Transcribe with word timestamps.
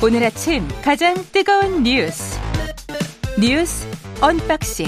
오늘 0.00 0.22
아침 0.22 0.66
가장 0.80 1.12
뜨거운 1.32 1.82
뉴스 1.82 2.38
뉴스 3.36 3.84
unboxing 4.20 4.86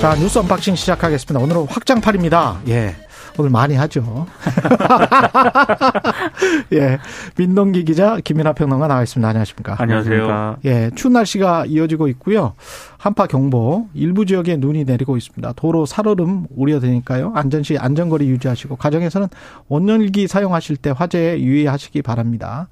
자 0.00 0.14
뉴스 0.14 0.38
unboxing 0.38 0.76
시작하겠습니다. 0.76 1.40
오늘은 1.42 1.66
확장판입니다. 1.66 2.60
예. 2.68 2.94
오늘 3.36 3.50
많이 3.50 3.74
하죠. 3.74 4.26
예. 6.72 6.98
민동기 7.36 7.84
기자, 7.84 8.18
김민하 8.22 8.52
평론가 8.52 8.86
나와 8.86 9.02
있습니다. 9.02 9.28
안녕하십니까. 9.28 9.76
안녕하세요. 9.78 10.58
예. 10.64 10.90
추운 10.94 11.14
날씨가 11.14 11.66
이어지고 11.66 12.06
있고요. 12.08 12.54
한파 12.96 13.26
경보, 13.26 13.88
일부 13.94 14.24
지역에 14.24 14.56
눈이 14.56 14.84
내리고 14.84 15.16
있습니다. 15.16 15.52
도로 15.56 15.84
살얼음 15.84 16.46
우려되니까요. 16.54 17.32
안전시 17.34 17.76
안전거리 17.76 18.28
유지하시고, 18.28 18.76
가정에서는 18.76 19.28
온열기 19.68 20.28
사용하실 20.28 20.76
때 20.76 20.90
화재에 20.90 21.40
유의하시기 21.40 22.02
바랍니다. 22.02 22.68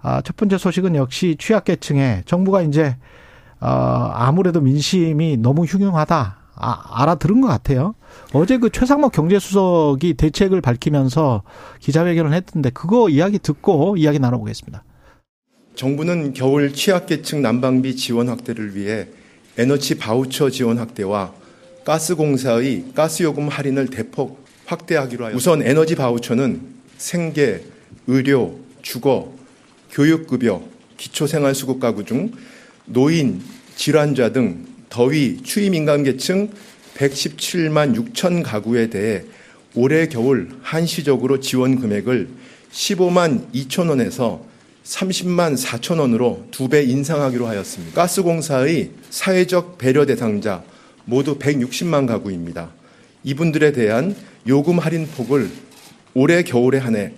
아, 0.00 0.22
첫 0.22 0.34
번째 0.36 0.56
소식은 0.56 0.96
역시 0.96 1.36
취약계층에 1.38 2.22
정부가 2.24 2.62
이제, 2.62 2.96
어, 3.60 4.10
아무래도 4.14 4.62
민심이 4.62 5.36
너무 5.36 5.64
흉흉하다. 5.64 6.39
아, 6.60 7.02
알아들은 7.02 7.40
것 7.40 7.48
같아요. 7.48 7.94
어제 8.32 8.58
그 8.58 8.70
최상목 8.70 9.12
경제수석이 9.12 10.14
대책을 10.14 10.60
밝히면서 10.60 11.42
기자회견을 11.80 12.32
했던데 12.34 12.70
그거 12.70 13.08
이야기 13.08 13.38
듣고 13.38 13.96
이야기 13.96 14.18
나눠보겠습니다. 14.18 14.84
정부는 15.74 16.34
겨울 16.34 16.72
취약계층 16.72 17.42
난방비 17.42 17.96
지원 17.96 18.28
확대를 18.28 18.76
위해 18.76 19.06
에너지 19.56 19.96
바우처 19.96 20.50
지원 20.50 20.78
확대와 20.78 21.32
가스공사의 21.84 22.92
가스요금 22.94 23.48
할인을 23.48 23.88
대폭 23.88 24.44
확대하기로 24.66 25.24
하여 25.26 25.34
우선 25.34 25.62
에너지 25.62 25.96
바우처는 25.96 26.60
생계, 26.98 27.64
의료, 28.06 28.58
주거, 28.82 29.32
교육급여, 29.90 30.62
기초생활수급 30.96 31.80
가구 31.80 32.04
중 32.04 32.30
노인, 32.84 33.40
질환자 33.74 34.32
등 34.32 34.66
더위, 34.90 35.38
추위 35.42 35.70
민감 35.70 36.02
계층 36.02 36.50
117만 36.96 37.94
6천 37.94 38.42
가구에 38.42 38.90
대해 38.90 39.22
올해 39.74 40.08
겨울 40.08 40.50
한시적으로 40.62 41.38
지원 41.40 41.80
금액을 41.80 42.28
15만 42.72 43.52
2천 43.52 43.88
원에서 43.88 44.44
30만 44.84 45.56
4천 45.56 46.00
원으로 46.00 46.44
두 46.50 46.68
배 46.68 46.82
인상하기로 46.82 47.46
하였습니다. 47.46 47.94
가스공사의 47.94 48.90
사회적 49.10 49.78
배려 49.78 50.04
대상자 50.04 50.64
모두 51.04 51.38
160만 51.38 52.06
가구입니다. 52.06 52.70
이분들에 53.22 53.72
대한 53.72 54.16
요금 54.48 54.78
할인 54.78 55.06
폭을 55.06 55.50
올해 56.14 56.42
겨울에 56.42 56.78
한해 56.78 57.12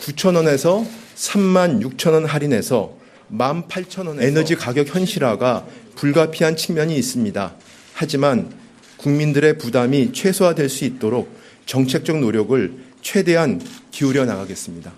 9천 0.00 0.34
원에서 0.34 0.84
3만 1.14 1.80
6천 1.80 2.12
원 2.12 2.24
할인해서 2.24 2.96
1만 3.30 3.68
8천 3.68 4.08
원 4.08 4.20
에너지 4.20 4.54
가격 4.54 4.94
현실화가 4.94 5.66
불가피한 5.96 6.56
측면이 6.56 6.96
있습니다. 6.96 7.52
하지만 7.94 8.50
국민들의 8.96 9.58
부담이 9.58 10.12
최소화될 10.12 10.68
수 10.68 10.84
있도록 10.84 11.34
정책적 11.66 12.18
노력을 12.18 12.74
최대한 13.02 13.60
기울여 13.90 14.24
나가겠습니다. 14.24 14.92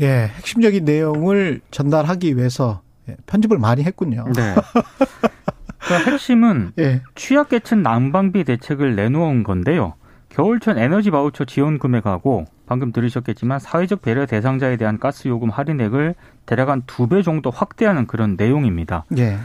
예, 0.00 0.30
핵심적인 0.36 0.84
내용을 0.84 1.60
전달하기 1.70 2.36
위해서 2.36 2.82
예, 3.08 3.16
편집을 3.26 3.58
많이 3.58 3.82
했군요. 3.84 4.24
네. 4.34 4.54
그 5.78 5.94
핵심은 5.94 6.72
예. 6.78 7.02
취약계층 7.14 7.82
난방비 7.82 8.44
대책을 8.44 8.94
내놓은 8.96 9.42
건데요. 9.42 9.94
겨울철 10.28 10.78
에너지 10.78 11.10
바우처 11.10 11.46
지원 11.46 11.78
금액하고 11.78 12.44
방금 12.66 12.92
들으셨겠지만 12.92 13.58
사회적 13.58 14.02
배려 14.02 14.26
대상자에 14.26 14.76
대한 14.76 14.98
가스 14.98 15.26
요금 15.28 15.48
할인액을 15.48 16.14
대략 16.46 16.68
한 16.68 16.82
두 16.86 17.06
배 17.08 17.22
정도 17.22 17.50
확대하는 17.50 18.06
그런 18.06 18.36
내용입니다. 18.36 19.04
예. 19.16 19.38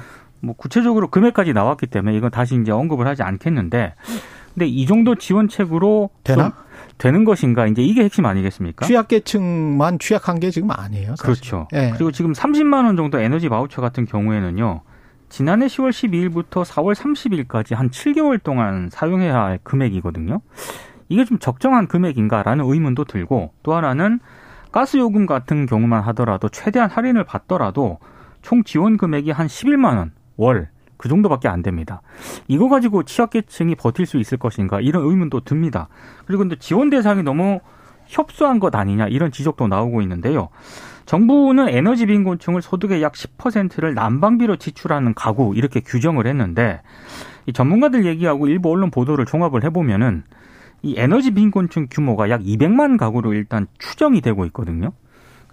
뭐 0.44 0.56
구체적으로 0.56 1.08
금액까지 1.08 1.54
나왔기 1.54 1.88
때문에 1.88 2.16
이건 2.18 2.30
다시 2.30 2.60
이제 2.60 2.72
언급을 2.72 3.08
하지 3.08 3.24
않겠는데 3.24 3.96
근데 4.54 4.68
이 4.68 4.86
정도 4.86 5.16
지원책으로 5.16 6.10
되나? 6.24 6.44
좀 6.44 6.52
되는 6.98 7.24
것인가 7.24 7.66
이제 7.66 7.82
이게 7.82 8.04
핵심 8.04 8.26
아니겠습니까? 8.26 8.86
취약계층만 8.86 10.00
취약한 10.00 10.40
게 10.40 10.52
지금 10.52 10.70
아니에요. 10.72 11.16
사실. 11.16 11.24
그렇죠. 11.24 11.68
예. 11.74 11.92
그리고 11.94 12.12
지금 12.12 12.34
30만 12.34 12.86
원 12.86 12.96
정도 12.96 13.20
에너지 13.20 13.50
바우처 13.50 13.82
같은 13.82 14.06
경우에는요. 14.06 14.82
지난해 15.30 15.66
10월 15.66 15.90
12일부터 15.90 16.64
4월 16.64 16.94
30일까지 16.94 17.74
한 17.74 17.90
7개월 17.90 18.42
동안 18.44 18.90
사용해야 18.92 19.36
할 19.36 19.60
금액이거든요. 19.64 20.42
이게 21.10 21.26
좀 21.26 21.40
적정한 21.40 21.88
금액인가라는 21.88 22.66
의문도 22.66 23.06
들고 23.06 23.54
또 23.64 23.74
하나는 23.74 24.20
가스 24.72 24.98
요금 24.98 25.26
같은 25.26 25.66
경우만 25.66 26.02
하더라도 26.04 26.50
최대한 26.50 26.90
할인을 26.90 27.24
받더라도 27.24 28.00
총 28.42 28.64
지원 28.64 28.98
금액이 28.98 29.32
한 29.32 29.48
11만 29.48 29.98
원 29.98 30.12
월. 30.38 30.70
그 30.98 31.10
정도밖에 31.10 31.50
안 31.50 31.62
됩니다. 31.62 32.02
이거 32.48 32.70
가지고 32.70 33.04
취약계층이 33.04 33.76
버틸 33.76 34.06
수 34.06 34.18
있을 34.20 34.38
것인가 34.38 34.80
이런 34.80 35.04
의문도 35.04 35.42
듭니다. 35.42 35.90
그리고 36.26 36.44
근데 36.44 36.56
지원 36.56 36.90
대상이 36.90 37.24
너무 37.24 37.60
협소한 38.08 38.60
것 38.60 38.74
아니냐 38.74 39.08
이런 39.08 39.32
지적도 39.32 39.68
나오고 39.68 40.02
있는데요. 40.02 40.48
정부는 41.06 41.68
에너지 41.70 42.06
빈곤층을 42.06 42.62
소득의 42.62 43.02
약 43.02 43.14
10%를 43.14 43.94
난방비로 43.94 44.56
지출하는 44.56 45.14
가구 45.14 45.54
이렇게 45.56 45.82
규정을 45.82 46.26
했는데 46.26 46.82
이 47.46 47.54
전문가들 47.54 48.06
얘기하고 48.06 48.48
일부 48.48 48.72
언론 48.72 48.90
보도를 48.90 49.26
종합을 49.26 49.64
해보면은 49.66 50.24
이 50.82 50.96
에너지 50.98 51.32
빈곤층 51.32 51.88
규모가 51.90 52.30
약 52.30 52.42
200만 52.42 52.98
가구로 52.98 53.34
일단 53.34 53.68
추정이 53.80 54.22
되고 54.22 54.46
있거든요. 54.46 54.92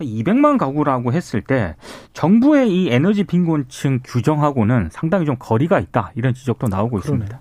200만 0.04 0.58
가구라고 0.58 1.12
했을 1.12 1.42
때 1.42 1.76
정부의 2.12 2.70
이 2.70 2.88
에너지 2.90 3.24
빈곤층 3.24 4.00
규정하고는 4.04 4.88
상당히 4.92 5.26
좀 5.26 5.36
거리가 5.38 5.80
있다 5.80 6.12
이런 6.14 6.34
지적도 6.34 6.68
나오고 6.68 7.00
그러네. 7.00 7.24
있습니다. 7.24 7.40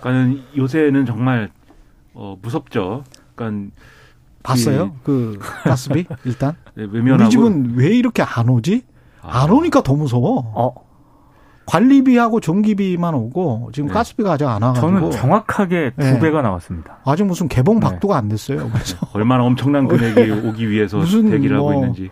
그러니까 0.00 0.42
요새는 0.56 1.06
정말 1.06 1.50
어, 2.12 2.36
무섭죠. 2.40 3.04
그러니까 3.34 3.74
봤어요? 4.42 4.94
그 5.02 5.38
가스비 5.64 6.06
일단 6.24 6.54
네, 6.74 6.86
외면하고 6.90 7.24
우리 7.24 7.30
집은 7.30 7.74
왜 7.76 7.88
이렇게 7.88 8.22
안 8.22 8.48
오지? 8.48 8.84
안 9.22 9.50
오니까 9.50 9.82
더 9.82 9.94
무서워. 9.94 10.52
어, 10.54 10.83
관리비하고 11.66 12.40
전기비만 12.40 13.14
오고 13.14 13.70
지금 13.72 13.88
네. 13.88 13.94
가스비가 13.94 14.32
아직 14.32 14.46
안 14.46 14.62
와가지고 14.62 14.86
저는 14.86 15.10
정확하게 15.10 15.92
두 15.98 16.04
네. 16.04 16.20
배가 16.20 16.42
나왔습니다. 16.42 16.98
아직 17.04 17.24
무슨 17.24 17.48
개봉 17.48 17.80
네. 17.80 17.86
박도가 17.86 18.16
안 18.16 18.28
됐어요. 18.28 18.68
그래서 18.72 18.98
얼마나 19.14 19.44
엄청난 19.44 19.88
금액이 19.88 20.30
오기 20.48 20.68
위해서 20.70 20.98
무슨 20.98 21.30
대기를 21.30 21.56
하고 21.56 21.70
뭐 21.70 21.74
있는지. 21.74 22.10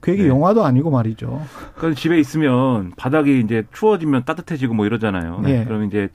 그게 0.00 0.22
네. 0.22 0.28
영화도 0.28 0.64
아니고 0.64 0.90
말이죠. 0.90 1.42
그러니까 1.76 2.00
집에 2.00 2.18
있으면 2.18 2.92
바닥이 2.96 3.40
이제 3.40 3.64
추워지면 3.72 4.24
따뜻해지고 4.24 4.74
뭐 4.74 4.86
이러잖아요. 4.86 5.42
예. 5.46 5.64
그럼 5.64 5.84
이제 5.84 6.08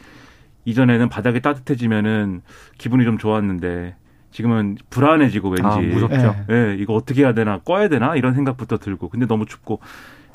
이전에는 0.66 1.10
바닥이 1.10 1.42
따뜻해지면은 1.42 2.42
기분이 2.78 3.04
좀 3.04 3.18
좋았는데 3.18 3.96
지금은 4.32 4.78
불안해지고 4.90 5.50
왠지 5.50 5.64
아, 5.64 5.78
무섭죠. 5.78 6.36
예. 6.50 6.54
예, 6.54 6.76
이거 6.80 6.94
어떻게 6.94 7.22
해야 7.24 7.34
되나 7.34 7.60
꺼야 7.60 7.88
되나 7.88 8.16
이런 8.16 8.34
생각부터 8.34 8.78
들고 8.78 9.10
근데 9.10 9.26
너무 9.28 9.46
춥고 9.46 9.80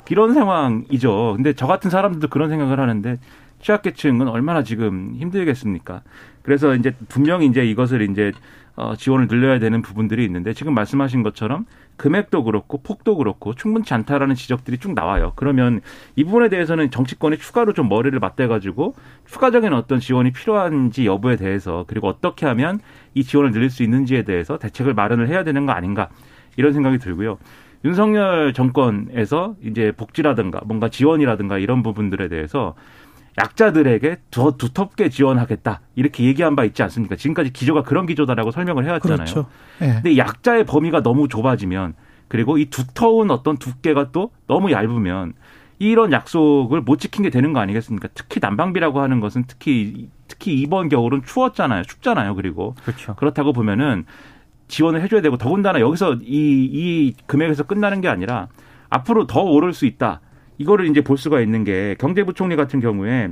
이런 0.09 0.33
상황이죠. 0.33 1.33
근데 1.35 1.53
저 1.53 1.67
같은 1.67 1.89
사람들도 1.89 2.27
그런 2.29 2.49
생각을 2.49 2.79
하는데 2.79 3.17
취약계층은 3.61 4.27
얼마나 4.27 4.63
지금 4.63 5.15
힘들겠습니까? 5.17 6.01
그래서 6.41 6.75
이제 6.75 6.95
분명히 7.09 7.45
이제 7.45 7.65
이것을 7.65 8.01
이제 8.09 8.31
어, 8.75 8.95
지원을 8.95 9.27
늘려야 9.27 9.59
되는 9.59 9.81
부분들이 9.81 10.23
있는데 10.23 10.53
지금 10.53 10.73
말씀하신 10.73 11.21
것처럼 11.21 11.65
금액도 11.97 12.45
그렇고 12.45 12.81
폭도 12.81 13.17
그렇고 13.17 13.53
충분치 13.53 13.93
않다라는 13.93 14.35
지적들이 14.35 14.77
쭉 14.77 14.93
나와요. 14.93 15.33
그러면 15.35 15.81
이 16.15 16.23
부분에 16.23 16.47
대해서는 16.47 16.89
정치권이 16.89 17.37
추가로 17.39 17.73
좀 17.73 17.89
머리를 17.89 18.17
맞대가지고 18.17 18.95
추가적인 19.25 19.73
어떤 19.73 19.99
지원이 19.99 20.31
필요한지 20.31 21.05
여부에 21.05 21.35
대해서 21.35 21.83
그리고 21.87 22.07
어떻게 22.07 22.45
하면 22.45 22.79
이 23.15 23.25
지원을 23.25 23.51
늘릴 23.51 23.69
수 23.69 23.83
있는지에 23.83 24.23
대해서 24.23 24.57
대책을 24.57 24.93
마련을 24.93 25.27
해야 25.27 25.43
되는 25.43 25.65
거 25.65 25.73
아닌가 25.73 26.07
이런 26.55 26.71
생각이 26.71 26.99
들고요. 26.99 27.37
윤석열 27.85 28.53
정권에서 28.53 29.55
이제 29.63 29.91
복지라든가 29.95 30.61
뭔가 30.65 30.89
지원이라든가 30.89 31.57
이런 31.57 31.83
부분들에 31.83 32.27
대해서 32.27 32.75
약자들에게 33.37 34.17
더 34.31 34.57
두텁게 34.57 35.09
지원하겠다 35.09 35.81
이렇게 35.95 36.25
얘기한 36.25 36.55
바 36.55 36.65
있지 36.65 36.83
않습니까? 36.83 37.15
지금까지 37.15 37.53
기조가 37.53 37.83
그런 37.83 38.05
기조다라고 38.05 38.51
설명을 38.51 38.85
해왔잖아요. 38.85 39.17
그렇죠. 39.17 39.45
예. 39.81 39.93
근데 39.93 40.17
약자의 40.17 40.65
범위가 40.65 41.01
너무 41.03 41.27
좁아지면 41.27 41.93
그리고 42.27 42.57
이 42.57 42.65
두터운 42.65 43.31
어떤 43.31 43.57
두께가 43.57 44.11
또 44.11 44.31
너무 44.47 44.71
얇으면 44.71 45.33
이런 45.79 46.11
약속을 46.11 46.81
못 46.81 46.99
지킨 46.99 47.23
게 47.23 47.29
되는 47.29 47.53
거 47.53 47.61
아니겠습니까? 47.61 48.09
특히 48.13 48.39
난방비라고 48.41 48.99
하는 48.99 49.21
것은 49.21 49.45
특히 49.47 50.09
특히 50.27 50.53
이번 50.53 50.89
겨울은 50.89 51.23
추웠잖아요. 51.25 51.83
춥잖아요. 51.83 52.35
그리고 52.35 52.75
그렇죠. 52.83 53.15
그렇다고 53.15 53.53
보면은 53.53 54.05
지원을 54.69 55.01
해줘야 55.01 55.21
되고 55.21 55.35
더군다나 55.37 55.81
여기서 55.81 56.19
이, 56.21 56.69
이 56.71 57.13
금액에서 57.25 57.63
끝나는 57.63 57.99
게 57.99 58.07
아니라 58.07 58.47
앞으로 58.89 59.27
더 59.27 59.41
오를 59.41 59.73
수 59.73 59.85
있다. 59.85 60.21
이거를 60.57 60.87
이제 60.87 61.01
볼 61.01 61.17
수가 61.17 61.41
있는 61.41 61.63
게 61.63 61.95
경제부총리 61.99 62.55
같은 62.55 62.79
경우에 62.79 63.29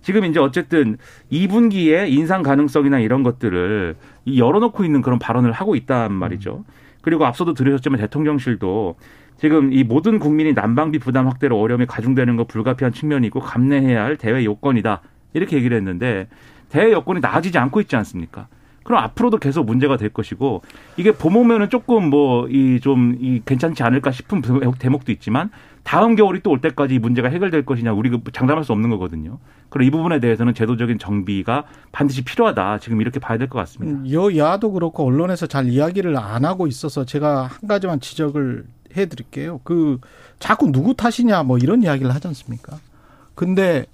지금 0.00 0.24
이제 0.24 0.38
어쨌든 0.38 0.96
2분기에 1.32 2.08
인상 2.10 2.42
가능성이나 2.42 3.00
이런 3.00 3.22
것들을 3.22 3.96
이 4.24 4.40
열어놓고 4.40 4.84
있는 4.84 5.02
그런 5.02 5.18
발언을 5.18 5.52
하고 5.52 5.74
있단 5.74 6.12
말이죠. 6.12 6.64
그리고 7.02 7.26
앞서도 7.26 7.54
들으셨지만 7.54 8.00
대통령실도 8.00 8.96
지금 9.38 9.72
이 9.72 9.84
모든 9.84 10.18
국민이 10.18 10.52
난방비 10.52 10.98
부담 10.98 11.26
확대로 11.26 11.60
어려움이 11.60 11.86
가중되는 11.86 12.36
거 12.36 12.44
불가피한 12.44 12.92
측면이 12.92 13.26
있고 13.26 13.40
감내해야 13.40 14.04
할 14.04 14.16
대외 14.16 14.44
요건이다. 14.44 15.02
이렇게 15.34 15.56
얘기를 15.56 15.76
했는데 15.76 16.28
대외 16.68 16.92
여건이 16.92 17.20
나아지지 17.20 17.58
않고 17.58 17.80
있지 17.80 17.96
않습니까? 17.96 18.48
그럼 18.86 19.02
앞으로도 19.02 19.38
계속 19.38 19.66
문제가 19.66 19.96
될 19.96 20.10
것이고 20.10 20.62
이게 20.96 21.10
봄오면은 21.10 21.70
조금 21.70 22.08
뭐 22.08 22.46
이 22.48 22.78
좀이 22.80 23.42
괜찮지 23.44 23.82
않을까 23.82 24.12
싶은 24.12 24.40
대목도 24.78 25.10
있지만 25.12 25.50
다음 25.82 26.14
겨울이 26.14 26.40
또 26.42 26.50
올 26.50 26.60
때까지 26.60 26.94
이 26.94 26.98
문제가 27.00 27.28
해결될 27.28 27.66
것이냐 27.66 27.92
우리가 27.92 28.18
장담할 28.32 28.62
수 28.64 28.72
없는 28.72 28.88
거거든요. 28.90 29.38
그리고 29.68 29.88
이 29.88 29.90
부분에 29.90 30.20
대해서는 30.20 30.54
제도적인 30.54 30.98
정비가 31.00 31.64
반드시 31.90 32.22
필요하다. 32.24 32.78
지금 32.78 33.00
이렇게 33.00 33.18
봐야 33.18 33.36
될 33.38 33.48
것 33.48 33.58
같습니다. 33.58 33.98
음, 33.98 34.10
여야도 34.10 34.70
그렇고 34.72 35.04
언론에서 35.04 35.46
잘 35.48 35.66
이야기를 35.68 36.16
안 36.16 36.44
하고 36.44 36.66
있어서 36.68 37.04
제가 37.04 37.42
한 37.46 37.68
가지만 37.68 37.98
지적을 38.00 38.64
해드릴게요. 38.96 39.60
그 39.64 39.98
자꾸 40.38 40.70
누구 40.70 40.94
탓이냐 40.94 41.42
뭐 41.42 41.58
이런 41.58 41.82
이야기를 41.82 42.14
하지 42.14 42.28
않습니까? 42.28 42.78
근데 43.34 43.86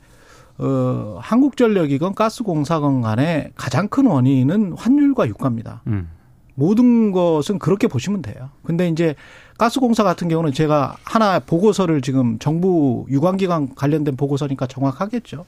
어, 0.59 1.19
한국전력이건 1.21 2.15
가스공사건 2.15 3.01
간에 3.01 3.53
가장 3.57 3.89
큰 3.89 4.07
원인은 4.07 4.75
환율과 4.77 5.29
유가입니다. 5.29 5.83
음. 5.87 6.11
모든 6.55 7.13
것은 7.13 7.59
그렇게 7.59 7.89
보시면 7.89 8.23
돼요. 8.23 8.51
근데 8.63 8.89
이제 8.89 9.15
가스공사 9.59 10.05
같은 10.05 10.29
경우는 10.29 10.53
제가 10.53 10.97
하나 11.05 11.39
보고서를 11.39 12.03
지금 12.03 12.39
정부 12.39 13.07
유관기관 13.09 13.75
관련된 13.75 14.17
보고서니까 14.17 14.67
정확하겠죠. 14.67 15.45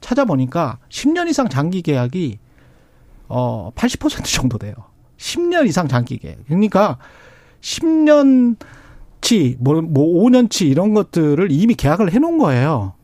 찾아보니까 0.00 0.78
10년 0.88 1.28
이상 1.28 1.48
장기 1.48 1.82
계약이 1.82 2.38
어, 3.28 3.70
80% 3.74 4.24
정도 4.34 4.58
돼요. 4.58 4.74
10년 5.18 5.66
이상 5.66 5.88
장기 5.88 6.18
계약. 6.18 6.38
그러니까 6.46 6.98
10년치, 7.60 9.56
뭐, 9.58 9.82
뭐 9.82 10.24
5년치 10.24 10.68
이런 10.68 10.94
것들을 10.94 11.50
이미 11.50 11.74
계약을 11.74 12.12
해 12.12 12.18
놓은 12.18 12.38
거예요. 12.38 12.94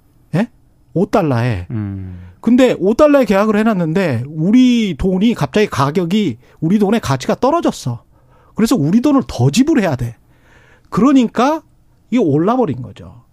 5달러에. 0.95 1.71
음. 1.71 2.21
근데 2.41 2.75
5달러에 2.75 3.27
계약을 3.27 3.57
해놨는데 3.57 4.25
우리 4.29 4.97
돈이 4.99 5.35
갑자기 5.35 5.67
가격이 5.67 6.39
우리 6.61 6.79
돈의 6.79 7.01
가치가 7.01 7.35
떨어졌어. 7.35 8.05
그래서 8.55 8.77
우리 8.77 9.01
돈을 9.01 9.23
더 9.27 9.51
지불해야 9.51 9.97
돼. 9.97 10.17
그러니까 10.91 11.63
이게 12.11 12.19
올라버린 12.19 12.83
거죠. 12.83 13.25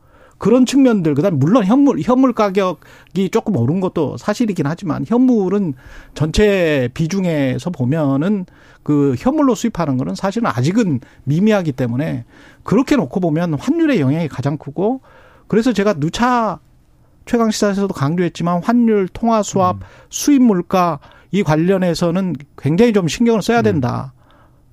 그런 0.42 0.66
측면들, 0.66 1.13
그 1.13 1.22
다음 1.22 1.38
물론 1.38 1.66
현물, 1.66 2.00
현물 2.02 2.34
가격이 2.34 3.30
조금 3.31 3.56
오른 3.58 3.80
것도 3.80 4.18
사실이긴 4.18 4.66
하지만 4.66 5.06
현물은 5.06 5.75
전체 6.16 6.90
비중에서 6.96 7.69
보면은 7.69 8.48
그 8.81 9.14
현물로 9.19 9.54
수입하는 9.54 9.98
거는 9.98 10.16
사실은 10.16 10.48
아직은 10.48 11.02
미미하기 11.25 11.74
때문에 11.74 12.25
그렇게 12.64 12.96
놓고 12.96 13.19
보면 13.19 13.54
환율의 13.54 14.00
영향이 14.00 14.30
가장 14.30 14.57
크고 14.57 15.02
그래서 15.48 15.74
제가 15.74 15.94
누차 16.00 16.60
최강 17.25 17.51
시사에서도 17.51 17.94
강조했지만 17.94 18.63
환율, 18.63 19.07
통화 19.07 19.44
수합, 19.44 19.77
음. 19.77 19.81
수입 20.09 20.41
물가 20.41 21.00
이 21.31 21.44
관련해서는 21.44 22.35
굉장히 22.57 22.94
좀 22.94 23.07
신경을 23.07 23.41
써야 23.41 23.59
음. 23.59 23.63
된다. 23.63 24.13
음. 24.15 24.21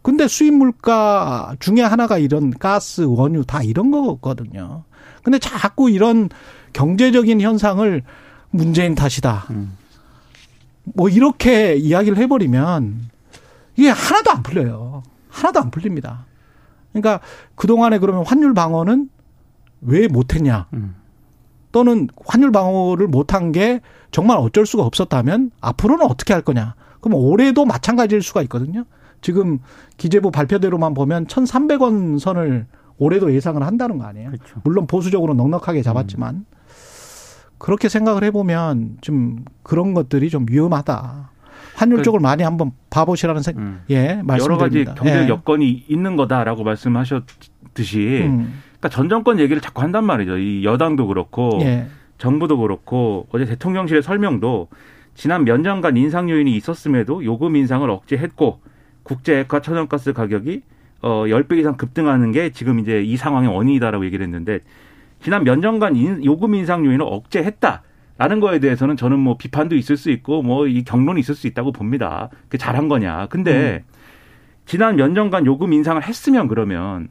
근데 0.02 0.26
수입 0.26 0.54
물가 0.54 1.54
중에 1.60 1.82
하나가 1.82 2.18
이런 2.18 2.50
가스, 2.50 3.02
원유 3.02 3.44
다 3.44 3.62
이런 3.62 3.90
거거든요. 3.90 4.84
근데 5.22 5.38
자꾸 5.38 5.90
이런 5.90 6.30
경제적인 6.72 7.40
현상을 7.40 8.02
문재인 8.50 8.94
탓이다. 8.94 9.46
음. 9.50 9.76
뭐 10.84 11.08
이렇게 11.08 11.76
이야기를 11.76 12.16
해버리면 12.18 13.10
이게 13.76 13.90
하나도 13.90 14.30
안 14.30 14.42
풀려요. 14.42 15.02
하나도 15.28 15.60
안 15.60 15.70
풀립니다. 15.70 16.24
그러니까 16.92 17.20
그동안에 17.54 17.98
그러면 17.98 18.24
환율 18.26 18.54
방어는 18.54 19.10
왜 19.82 20.08
못했냐. 20.08 20.66
음. 20.72 20.94
또는 21.72 22.08
환율 22.24 22.52
방어를 22.52 23.08
못한 23.08 23.52
게 23.52 23.80
정말 24.10 24.38
어쩔 24.38 24.66
수가 24.66 24.84
없었다면 24.84 25.50
앞으로는 25.60 26.06
어떻게 26.06 26.32
할 26.32 26.42
거냐. 26.42 26.74
그럼 27.00 27.18
올해도 27.20 27.64
마찬가지일 27.64 28.22
수가 28.22 28.42
있거든요. 28.42 28.84
지금 29.20 29.58
기재부 29.96 30.30
발표대로만 30.30 30.94
보면 30.94 31.26
1,300원 31.26 32.18
선을 32.18 32.66
올해도 32.98 33.34
예상을 33.34 33.62
한다는 33.62 33.98
거 33.98 34.04
아니에요. 34.04 34.30
그렇죠. 34.30 34.60
물론 34.64 34.86
보수적으로 34.86 35.34
넉넉하게 35.34 35.82
잡았지만 35.82 36.34
음. 36.34 36.46
그렇게 37.58 37.88
생각을 37.88 38.24
해보면 38.24 38.98
좀 39.00 39.44
그런 39.62 39.94
것들이 39.94 40.30
좀 40.30 40.46
위험하다. 40.48 41.30
환율 41.74 41.98
그, 41.98 42.02
쪽을 42.02 42.20
많이 42.20 42.42
한번 42.42 42.72
봐보시라는 42.90 43.42
생, 43.42 43.56
음. 43.58 43.82
예, 43.90 44.20
말씀드립니다. 44.22 44.44
여러 44.44 44.56
가지 44.56 44.84
경제 44.84 45.24
예. 45.24 45.28
여건이 45.28 45.84
있는 45.88 46.16
거다라고 46.16 46.64
말씀하셨듯이 46.64 48.22
음. 48.26 48.62
그러니까 48.80 48.88
전 48.90 49.08
정권 49.08 49.38
얘기를 49.38 49.60
자꾸 49.60 49.82
한단 49.82 50.04
말이죠. 50.04 50.38
이 50.38 50.64
여당도 50.64 51.06
그렇고 51.06 51.58
예. 51.62 51.86
정부도 52.18 52.58
그렇고 52.58 53.26
어제 53.32 53.44
대통령실의 53.44 54.02
설명도 54.02 54.68
지난 55.14 55.44
몇 55.44 55.60
년간 55.60 55.96
인상 55.96 56.30
요인이 56.30 56.54
있었음에도 56.56 57.24
요금 57.24 57.56
인상을 57.56 57.88
억제했고 57.88 58.60
국제 59.02 59.40
액화 59.40 59.60
천연가스 59.60 60.12
가격이 60.12 60.62
어 61.00 61.24
10배 61.26 61.58
이상 61.58 61.76
급등하는 61.76 62.32
게 62.32 62.50
지금 62.50 62.78
이제 62.78 63.02
이 63.02 63.16
상황의 63.16 63.50
원인이다라고 63.54 64.04
얘기를 64.04 64.24
했는데 64.24 64.60
지난 65.20 65.44
몇 65.44 65.58
년간 65.58 65.96
인, 65.96 66.24
요금 66.24 66.54
인상 66.54 66.84
요인을 66.84 67.04
억제했다. 67.08 67.82
라는 68.18 68.40
거에 68.40 68.58
대해서는 68.58 68.96
저는 68.96 69.18
뭐 69.20 69.36
비판도 69.36 69.76
있을 69.76 69.96
수 69.96 70.10
있고 70.10 70.42
뭐 70.42 70.66
이 70.66 70.82
경론이 70.82 71.20
있을 71.20 71.36
수 71.36 71.46
있다고 71.46 71.70
봅니다. 71.70 72.30
그 72.48 72.58
잘한 72.58 72.88
거냐. 72.88 73.26
근데 73.28 73.84
음. 73.88 73.94
지난 74.66 74.96
몇 74.96 75.08
년간 75.12 75.46
요금 75.46 75.72
인상을 75.72 76.02
했으면 76.02 76.48
그러면 76.48 77.08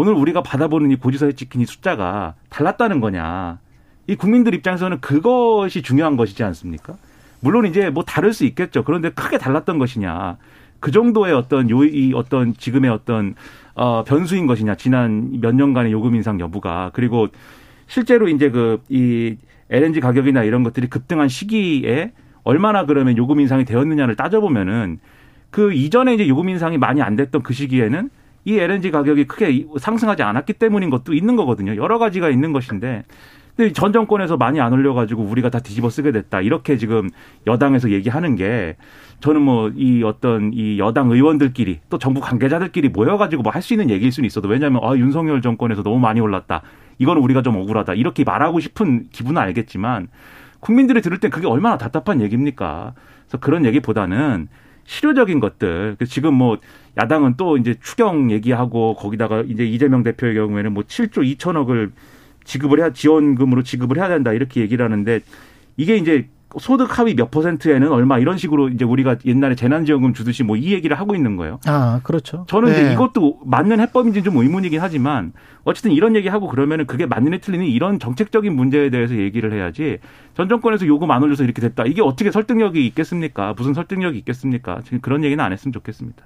오늘 0.00 0.12
우리가 0.12 0.44
받아보는 0.44 0.92
이 0.92 0.96
고지서에 0.96 1.32
찍힌 1.32 1.60
이 1.60 1.66
숫자가 1.66 2.34
달랐다는 2.50 3.00
거냐. 3.00 3.58
이 4.06 4.14
국민들 4.14 4.54
입장에서는 4.54 5.00
그것이 5.00 5.82
중요한 5.82 6.16
것이지 6.16 6.44
않습니까? 6.44 6.94
물론 7.40 7.66
이제 7.66 7.90
뭐 7.90 8.04
다를 8.04 8.32
수 8.32 8.44
있겠죠. 8.44 8.84
그런데 8.84 9.10
크게 9.10 9.38
달랐던 9.38 9.80
것이냐. 9.80 10.36
그 10.78 10.92
정도의 10.92 11.34
어떤 11.34 11.68
요, 11.68 11.82
이 11.82 12.12
어떤 12.14 12.54
지금의 12.54 12.92
어떤 12.92 13.34
어, 13.74 14.04
변수인 14.04 14.46
것이냐. 14.46 14.76
지난 14.76 15.40
몇 15.40 15.52
년간의 15.56 15.90
요금 15.90 16.14
인상 16.14 16.38
여부가. 16.38 16.92
그리고 16.94 17.26
실제로 17.88 18.28
이제 18.28 18.50
그 18.50 18.78
이 18.88 19.36
LNG 19.68 19.98
가격이나 19.98 20.44
이런 20.44 20.62
것들이 20.62 20.86
급등한 20.86 21.26
시기에 21.28 22.12
얼마나 22.44 22.86
그러면 22.86 23.16
요금 23.16 23.40
인상이 23.40 23.64
되었느냐를 23.64 24.14
따져보면은 24.14 25.00
그 25.50 25.72
이전에 25.72 26.14
이제 26.14 26.28
요금 26.28 26.48
인상이 26.50 26.78
많이 26.78 27.02
안 27.02 27.16
됐던 27.16 27.42
그 27.42 27.52
시기에는 27.52 28.10
이 28.44 28.58
LNG 28.58 28.90
가격이 28.90 29.26
크게 29.26 29.66
상승하지 29.78 30.22
않았기 30.22 30.54
때문인 30.54 30.90
것도 30.90 31.12
있는 31.14 31.36
거거든요. 31.36 31.76
여러 31.76 31.98
가지가 31.98 32.30
있는 32.30 32.52
것인데 32.52 33.04
근데 33.56 33.72
전 33.72 33.92
정권에서 33.92 34.36
많이 34.36 34.60
안 34.60 34.72
올려가지고 34.72 35.22
우리가 35.24 35.50
다 35.50 35.58
뒤집어 35.58 35.90
쓰게 35.90 36.12
됐다. 36.12 36.40
이렇게 36.42 36.76
지금 36.76 37.10
여당에서 37.46 37.90
얘기하는 37.90 38.36
게 38.36 38.76
저는 39.20 39.42
뭐 39.42 39.70
이 39.74 40.04
어떤 40.04 40.52
이 40.54 40.78
여당 40.78 41.10
의원들끼리 41.10 41.80
또 41.90 41.98
정부 41.98 42.20
관계자들끼리 42.20 42.88
모여가지고 42.90 43.42
뭐 43.42 43.52
할 43.52 43.60
수 43.62 43.74
있는 43.74 43.90
얘기일 43.90 44.12
수는 44.12 44.26
있어도 44.28 44.48
왜냐하면 44.48 44.80
아 44.84 44.94
윤석열 44.96 45.42
정권에서 45.42 45.82
너무 45.82 45.98
많이 45.98 46.20
올랐다. 46.20 46.62
이거는 46.98 47.20
우리가 47.22 47.42
좀 47.42 47.56
억울하다. 47.56 47.94
이렇게 47.94 48.22
말하고 48.24 48.60
싶은 48.60 49.08
기분은 49.10 49.42
알겠지만 49.42 50.06
국민들이 50.60 51.02
들을 51.02 51.18
땐 51.18 51.30
그게 51.30 51.46
얼마나 51.48 51.78
답답한 51.78 52.20
얘기입니까? 52.20 52.94
그래서 53.26 53.38
그런 53.38 53.64
얘기보다는 53.64 54.46
실효적인 54.88 55.38
것들. 55.38 55.98
지금 56.08 56.34
뭐 56.34 56.58
야당은 56.96 57.34
또 57.36 57.58
이제 57.58 57.74
추경 57.82 58.30
얘기하고 58.30 58.94
거기다가 58.94 59.42
이제 59.46 59.64
이재명 59.64 60.02
대표의 60.02 60.34
경우에는 60.34 60.72
뭐 60.72 60.82
7조 60.82 61.36
2천억을 61.36 61.92
지급을 62.44 62.80
해야 62.80 62.90
지원금으로 62.90 63.62
지급을 63.62 63.98
해야 63.98 64.08
된다 64.08 64.32
이렇게 64.32 64.62
얘기를 64.62 64.82
하는데 64.82 65.20
이게 65.76 65.96
이제 65.96 66.28
소득 66.58 66.98
하위 66.98 67.14
몇 67.14 67.30
퍼센트에는 67.30 67.92
얼마 67.92 68.18
이런 68.18 68.38
식으로 68.38 68.68
이제 68.70 68.84
우리가 68.84 69.16
옛날에 69.26 69.54
재난지원금 69.54 70.14
주듯이 70.14 70.42
뭐 70.42 70.56
이 70.56 70.72
얘기를 70.72 70.98
하고 70.98 71.14
있는 71.14 71.36
거예요. 71.36 71.60
아, 71.66 72.00
그렇죠. 72.02 72.44
저는 72.48 72.72
네. 72.72 72.80
이제 72.80 72.92
이것도 72.94 73.40
맞는 73.44 73.80
해법인지 73.80 74.22
좀 74.22 74.36
의문이긴 74.38 74.80
하지만 74.80 75.32
어쨌든 75.64 75.92
이런 75.92 76.16
얘기 76.16 76.28
하고 76.28 76.48
그러면은 76.48 76.86
그게 76.86 77.06
맞는 77.06 77.38
틀리는 77.40 77.66
이런 77.66 77.98
정책적인 77.98 78.54
문제에 78.56 78.90
대해서 78.90 79.14
얘기를 79.14 79.52
해야지 79.52 79.98
전 80.34 80.48
정권에서 80.48 80.86
요금 80.86 81.10
안 81.10 81.22
올려서 81.22 81.44
이렇게 81.44 81.60
됐다. 81.60 81.84
이게 81.84 82.00
어떻게 82.02 82.30
설득력이 82.30 82.86
있겠습니까? 82.86 83.54
무슨 83.56 83.74
설득력이 83.74 84.18
있겠습니까? 84.18 84.80
지금 84.84 85.00
그런 85.00 85.22
얘기는 85.24 85.42
안 85.44 85.52
했으면 85.52 85.72
좋겠습니다. 85.72 86.24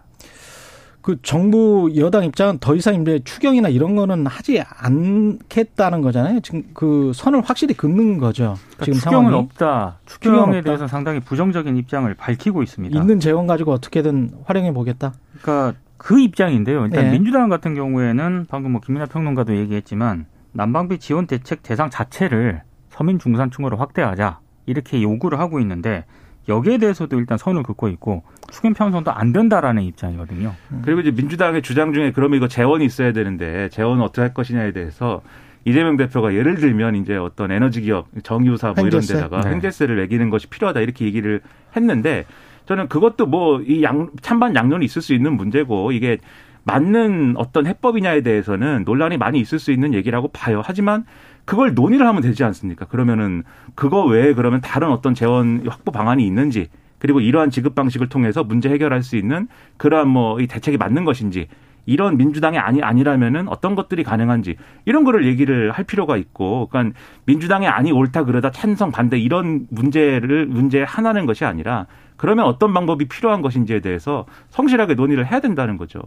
그 1.02 1.20
정부 1.22 1.92
여당 1.96 2.24
입장은 2.24 2.58
더 2.58 2.76
이상 2.76 3.02
이제 3.02 3.20
추경이나 3.24 3.68
이런 3.68 3.96
거는 3.96 4.26
하지 4.26 4.62
않겠다는 4.62 6.00
거잖아요. 6.00 6.40
지금 6.40 6.62
그 6.74 7.10
선을 7.14 7.42
확실히 7.42 7.74
긋는 7.74 8.18
거죠. 8.18 8.54
그러니까 8.76 8.84
지금 8.84 8.98
추경은 8.98 9.24
상황이. 9.30 9.36
없다. 9.36 9.98
추경에 10.06 10.58
없다. 10.58 10.62
대해서 10.62 10.86
상당히 10.86 11.18
부정적인 11.18 11.76
입장을 11.76 12.12
밝히고 12.14 12.62
있습니다. 12.62 12.98
있는 12.98 13.18
재원 13.18 13.48
가지고 13.48 13.72
어떻게든 13.72 14.30
활용해 14.44 14.72
보겠다. 14.72 15.12
그러니까 15.42 15.76
그 15.96 16.20
입장인데요. 16.20 16.84
일단 16.86 17.04
네. 17.06 17.10
민주당 17.10 17.48
같은 17.48 17.74
경우에는 17.74 18.46
방금 18.48 18.72
뭐 18.72 18.80
김민하 18.80 19.06
평론가도 19.06 19.56
얘기했지만 19.56 20.26
난방비 20.52 20.98
지원 20.98 21.26
대책 21.26 21.64
대상 21.64 21.90
자체를 21.90 22.62
서민 22.90 23.18
중산층으로 23.18 23.76
확대하자 23.76 24.38
이렇게 24.66 25.02
요구를 25.02 25.40
하고 25.40 25.58
있는데 25.58 26.04
여기에 26.48 26.78
대해서도 26.78 27.18
일단 27.18 27.38
선을 27.38 27.62
긋고 27.62 27.88
있고 27.88 28.22
추경 28.50 28.74
편성도 28.74 29.10
안 29.12 29.32
된다라는 29.32 29.82
입장이거든요. 29.84 30.54
그리고 30.84 31.00
이제 31.00 31.10
민주당의 31.10 31.62
주장 31.62 31.92
중에 31.92 32.12
그러면 32.12 32.36
이거 32.36 32.48
재원이 32.48 32.84
있어야 32.84 33.12
되는데 33.12 33.68
재원은 33.70 34.02
어떻게 34.02 34.22
할 34.22 34.34
것이냐에 34.34 34.72
대해서 34.72 35.22
이재명 35.64 35.96
대표가 35.96 36.34
예를 36.34 36.56
들면 36.56 36.96
이제 36.96 37.16
어떤 37.16 37.52
에너지 37.52 37.80
기업 37.82 38.08
정유사 38.24 38.72
뭐 38.76 38.84
횡재세? 38.84 39.14
이런 39.14 39.22
데다가 39.28 39.42
네. 39.48 39.54
횡재세를 39.54 39.96
매기는 39.96 40.28
것이 40.30 40.48
필요하다 40.48 40.80
이렇게 40.80 41.04
얘기를 41.04 41.40
했는데 41.76 42.24
저는 42.66 42.88
그것도 42.88 43.26
뭐 43.26 43.60
이 43.60 43.82
양 43.82 44.10
찬반 44.20 44.54
양론이 44.56 44.84
있을 44.84 45.00
수 45.02 45.14
있는 45.14 45.36
문제고 45.36 45.92
이게 45.92 46.18
맞는 46.64 47.34
어떤 47.36 47.66
해법이냐에 47.66 48.20
대해서는 48.22 48.82
논란이 48.84 49.16
많이 49.18 49.40
있을 49.40 49.58
수 49.58 49.72
있는 49.72 49.94
얘기라고 49.94 50.28
봐요. 50.28 50.62
하지만 50.64 51.04
그걸 51.44 51.74
논의를 51.74 52.06
하면 52.06 52.22
되지 52.22 52.44
않습니까? 52.44 52.86
그러면은 52.86 53.42
그거 53.74 54.04
외에 54.04 54.32
그러면 54.34 54.60
다른 54.60 54.90
어떤 54.90 55.14
재원 55.14 55.64
확보 55.68 55.92
방안이 55.92 56.24
있는지 56.26 56.68
그리고 56.98 57.20
이러한 57.20 57.50
지급 57.50 57.74
방식을 57.74 58.08
통해서 58.08 58.44
문제 58.44 58.68
해결할 58.68 59.02
수 59.02 59.16
있는 59.16 59.48
그러한 59.76 60.08
뭐 60.08 60.38
이 60.40 60.46
대책이 60.46 60.76
맞는 60.76 61.04
것인지 61.04 61.48
이런 61.84 62.16
민주당이 62.16 62.58
아니 62.58 62.80
아니라면은 62.80 63.48
어떤 63.48 63.74
것들이 63.74 64.04
가능한지 64.04 64.54
이런 64.84 65.02
거를 65.02 65.26
얘기를 65.26 65.72
할 65.72 65.84
필요가 65.84 66.16
있고 66.16 66.68
그러니까 66.70 66.96
민주당이 67.24 67.66
아니 67.66 67.90
옳다 67.90 68.22
그러다 68.24 68.52
찬성 68.52 68.92
반대 68.92 69.18
이런 69.18 69.66
문제를 69.68 70.46
문제 70.46 70.82
하나는 70.84 71.26
것이 71.26 71.44
아니라 71.44 71.86
그러면 72.16 72.44
어떤 72.44 72.72
방법이 72.72 73.08
필요한 73.08 73.42
것인지에 73.42 73.80
대해서 73.80 74.26
성실하게 74.50 74.94
논의를 74.94 75.28
해야 75.28 75.40
된다는 75.40 75.76
거죠. 75.76 76.00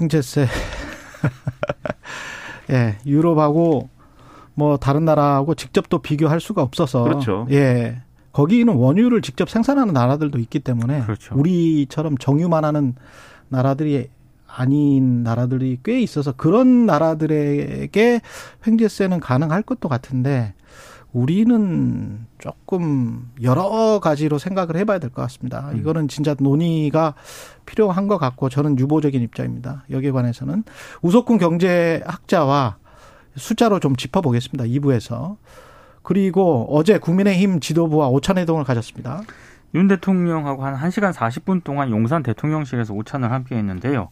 횡재세. 0.00 0.46
예, 2.70 2.96
유럽하고 3.06 3.88
뭐 4.54 4.76
다른 4.76 5.04
나라하고 5.04 5.54
직접 5.54 5.88
또 5.88 5.98
비교할 5.98 6.40
수가 6.40 6.62
없어서 6.62 7.04
그렇죠. 7.04 7.46
예. 7.50 8.02
거기는 8.32 8.72
원유를 8.72 9.22
직접 9.22 9.48
생산하는 9.48 9.94
나라들도 9.94 10.38
있기 10.38 10.60
때문에 10.60 11.02
그렇죠. 11.02 11.34
우리처럼 11.36 12.18
정유만 12.18 12.64
하는 12.64 12.94
나라들이 13.48 14.08
아닌 14.46 15.22
나라들이 15.22 15.78
꽤 15.84 16.00
있어서 16.00 16.32
그런 16.32 16.86
나라들에게 16.86 18.20
횡재세는 18.66 19.20
가능할 19.20 19.62
것도 19.62 19.88
같은데 19.88 20.54
우리는 21.12 22.25
조금 22.38 23.30
여러 23.42 23.98
가지로 24.00 24.38
생각을 24.38 24.76
해봐야 24.76 24.98
될 24.98 25.10
것 25.10 25.22
같습니다. 25.22 25.70
이거는 25.74 26.08
진짜 26.08 26.34
논의가 26.38 27.14
필요한 27.64 28.08
것 28.08 28.18
같고 28.18 28.48
저는 28.48 28.78
유보적인 28.78 29.22
입장입니다. 29.22 29.84
여기에 29.90 30.10
관해서는 30.10 30.64
우석훈 31.02 31.38
경제학자와 31.38 32.76
숫자로 33.36 33.80
좀 33.80 33.96
짚어보겠습니다. 33.96 34.64
2부에서. 34.64 35.36
그리고 36.02 36.66
어제 36.70 36.98
국민의힘 36.98 37.60
지도부와 37.60 38.08
오찬 38.08 38.38
회동을 38.38 38.64
가졌습니다. 38.64 39.22
윤 39.74 39.88
대통령하고 39.88 40.64
한 40.64 40.76
1시간 40.76 41.12
40분 41.12 41.64
동안 41.64 41.90
용산 41.90 42.22
대통령실에서 42.22 42.94
오찬을 42.94 43.30
함께 43.30 43.56
했는데요. 43.56 44.08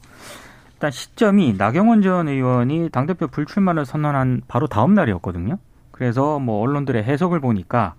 일단 0.74 0.90
시점이 0.90 1.54
나경원 1.56 2.02
전 2.02 2.28
의원이 2.28 2.90
당대표 2.90 3.28
불출마를 3.28 3.86
선언한 3.86 4.42
바로 4.48 4.66
다음 4.66 4.94
날이었거든요. 4.94 5.58
그래서 5.92 6.40
뭐 6.40 6.60
언론들의 6.60 7.04
해석을 7.04 7.40
보니까 7.40 7.94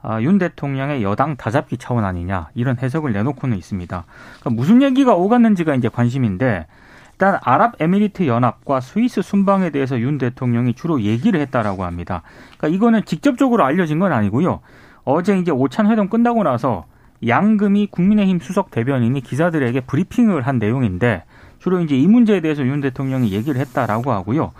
아, 0.00 0.20
윤 0.22 0.38
대통령의 0.38 1.02
여당 1.02 1.36
다잡기 1.36 1.76
차원 1.76 2.04
아니냐 2.04 2.48
이런 2.54 2.78
해석을 2.78 3.12
내놓고는 3.12 3.56
있습니다. 3.56 4.04
그러니까 4.40 4.50
무슨 4.50 4.82
얘기가 4.82 5.14
오갔는지가 5.14 5.74
이제 5.74 5.88
관심인데 5.88 6.66
일단 7.12 7.38
아랍에미리트 7.42 8.28
연합과 8.28 8.80
스위스 8.80 9.22
순방에 9.22 9.70
대해서 9.70 9.98
윤 9.98 10.18
대통령이 10.18 10.74
주로 10.74 11.02
얘기를 11.02 11.40
했다라고 11.40 11.84
합니다. 11.84 12.22
그러니까 12.56 12.76
이거는 12.76 13.04
직접적으로 13.06 13.64
알려진 13.64 13.98
건 13.98 14.12
아니고요. 14.12 14.60
어제 15.02 15.36
이제 15.36 15.50
오찬 15.50 15.90
회동 15.90 16.08
끝나고 16.08 16.44
나서 16.44 16.84
양금희 17.26 17.88
국민의힘 17.90 18.38
수석 18.38 18.70
대변인이 18.70 19.20
기자들에게 19.20 19.80
브리핑을 19.80 20.46
한 20.46 20.58
내용인데 20.58 21.24
주로 21.58 21.80
이제 21.80 21.96
이 21.96 22.06
문제에 22.06 22.40
대해서 22.40 22.62
윤 22.64 22.80
대통령이 22.80 23.32
얘기를 23.32 23.60
했다라고 23.60 24.12
하고요. 24.12 24.52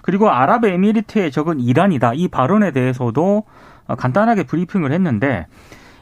그리고 0.00 0.30
아랍에미리트의 0.30 1.30
적은 1.30 1.60
이란이다. 1.60 2.14
이 2.14 2.28
발언에 2.28 2.70
대해서도 2.70 3.38
어, 3.38 3.44
간단하게 3.94 4.44
브리핑을 4.44 4.92
했는데 4.92 5.46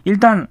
일단 0.04 0.46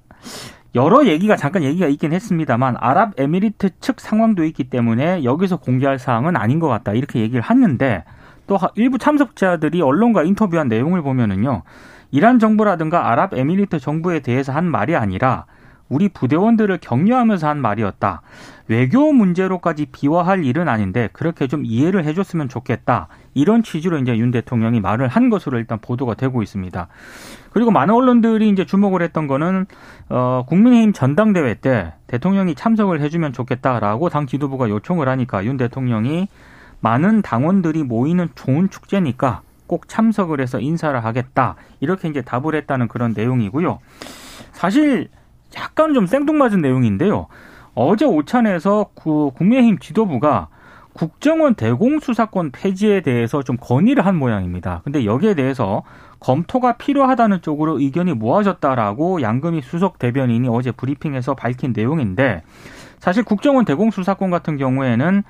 여러 0.74 1.06
얘기가 1.06 1.36
잠깐 1.36 1.62
얘기가 1.62 1.86
있긴 1.86 2.12
했습니다만 2.12 2.76
아랍에미리트 2.78 3.78
측 3.80 4.00
상황도 4.00 4.44
있기 4.44 4.64
때문에 4.70 5.22
여기서 5.24 5.58
공개할 5.58 5.98
사항은 5.98 6.36
아닌 6.36 6.58
것 6.58 6.68
같다. 6.68 6.92
이렇게 6.92 7.20
얘기를 7.20 7.42
했는데 7.48 8.04
또 8.46 8.56
하- 8.56 8.70
일부 8.74 8.98
참석자들이 8.98 9.80
언론과 9.82 10.24
인터뷰한 10.24 10.68
내용을 10.68 11.02
보면은요. 11.02 11.62
이란 12.10 12.38
정부라든가 12.38 13.10
아랍에미리트 13.10 13.78
정부에 13.78 14.20
대해서 14.20 14.52
한 14.52 14.64
말이 14.64 14.96
아니라 14.96 15.46
우리 15.88 16.08
부대원들을 16.08 16.78
격려하면서 16.80 17.46
한 17.46 17.60
말이었다. 17.60 18.22
외교 18.68 19.12
문제로까지 19.12 19.86
비화할 19.86 20.44
일은 20.44 20.68
아닌데 20.68 21.08
그렇게 21.12 21.46
좀 21.46 21.64
이해를 21.64 22.04
해줬으면 22.04 22.48
좋겠다. 22.48 23.08
이런 23.34 23.62
취지로 23.62 23.98
이제 23.98 24.16
윤 24.16 24.30
대통령이 24.30 24.80
말을 24.80 25.08
한 25.08 25.28
것으로 25.28 25.58
일단 25.58 25.78
보도가 25.80 26.14
되고 26.14 26.42
있습니다. 26.42 26.88
그리고 27.50 27.70
많은 27.70 27.94
언론들이 27.94 28.48
이제 28.48 28.64
주목을 28.64 29.02
했던 29.02 29.26
거는 29.26 29.66
어 30.08 30.44
국민의힘 30.46 30.92
전당대회 30.92 31.54
때 31.54 31.92
대통령이 32.06 32.54
참석을 32.54 33.00
해주면 33.02 33.32
좋겠다라고 33.32 34.08
당 34.08 34.26
지도부가 34.26 34.70
요청을 34.70 35.08
하니까 35.08 35.44
윤 35.44 35.56
대통령이 35.56 36.28
많은 36.80 37.22
당원들이 37.22 37.82
모이는 37.82 38.28
좋은 38.34 38.70
축제니까 38.70 39.42
꼭 39.66 39.88
참석을 39.88 40.40
해서 40.40 40.60
인사를 40.60 41.02
하겠다 41.04 41.56
이렇게 41.80 42.08
이제 42.08 42.22
답을 42.22 42.54
했다는 42.54 42.88
그런 42.88 43.12
내용이고요. 43.14 43.78
사실 44.52 45.08
약간 45.56 45.94
좀 45.94 46.06
생뚱맞은 46.06 46.60
내용인데요. 46.60 47.26
어제 47.74 48.04
오찬에서 48.04 48.90
그 48.94 49.30
국민의힘 49.34 49.78
지도부가 49.78 50.48
국정원 50.94 51.54
대공수사권 51.54 52.52
폐지에 52.52 53.00
대해서 53.00 53.42
좀 53.42 53.56
건의를 53.60 54.06
한 54.06 54.16
모양입니다. 54.16 54.80
근데 54.84 55.04
여기에 55.04 55.34
대해서 55.34 55.82
검토가 56.20 56.76
필요하다는 56.76 57.42
쪽으로 57.42 57.80
의견이 57.80 58.14
모아졌다라고 58.14 59.20
양금희 59.20 59.60
수석 59.60 59.98
대변인이 59.98 60.48
어제 60.48 60.70
브리핑에서 60.70 61.34
밝힌 61.34 61.72
내용인데 61.74 62.42
사실 63.00 63.24
국정원 63.24 63.64
대공수사권 63.64 64.30
같은 64.30 64.56
경우에는 64.56 65.24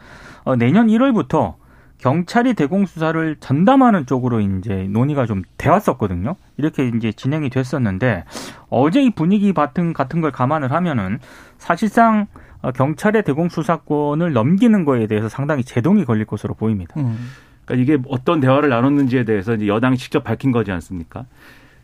어, 0.44 0.56
내년 0.56 0.86
1월부터 0.86 1.54
경찰이 1.98 2.54
대공 2.54 2.86
수사를 2.86 3.36
전담하는 3.40 4.06
쪽으로 4.06 4.40
이제 4.40 4.86
논의가 4.90 5.26
좀 5.26 5.42
되었었거든요. 5.56 6.36
이렇게 6.56 6.88
이제 6.88 7.12
진행이 7.12 7.50
됐었는데 7.50 8.24
어제 8.68 9.02
이 9.02 9.10
분위기 9.10 9.52
같은 9.52 9.92
같은 9.92 10.20
걸 10.20 10.30
감안을 10.30 10.70
하면은 10.72 11.18
사실상 11.58 12.26
어, 12.60 12.72
경찰의 12.72 13.22
대공 13.24 13.48
수사권을 13.48 14.32
넘기는 14.32 14.84
거에 14.84 15.06
대해서 15.06 15.28
상당히 15.28 15.64
제동이 15.64 16.04
걸릴 16.04 16.24
것으로 16.24 16.54
보입니다. 16.54 16.94
음. 16.98 17.30
그러니까 17.64 17.82
이게 17.82 18.02
어떤 18.08 18.40
대화를 18.40 18.68
나눴는지에 18.68 19.24
대해서 19.24 19.54
이제 19.54 19.66
여당이 19.66 19.96
직접 19.96 20.24
밝힌 20.24 20.52
거지 20.52 20.72
않습니까? 20.72 21.26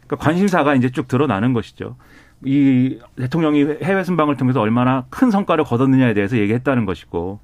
그러니까 0.07 0.25
관심사가 0.25 0.75
이제 0.75 0.90
쭉 0.90 1.09
드러나는 1.09 1.52
것이죠. 1.52 1.97
이 2.45 2.99
대통령이 3.17 3.64
해외 3.83 4.02
순방을 4.02 4.37
통해서 4.37 4.61
얼마나 4.61 5.05
큰 5.11 5.31
성과를 5.31 5.64
거뒀느냐에 5.64 6.14
대해서 6.14 6.38
얘기했다는 6.38 6.87
것이고, 6.87 7.40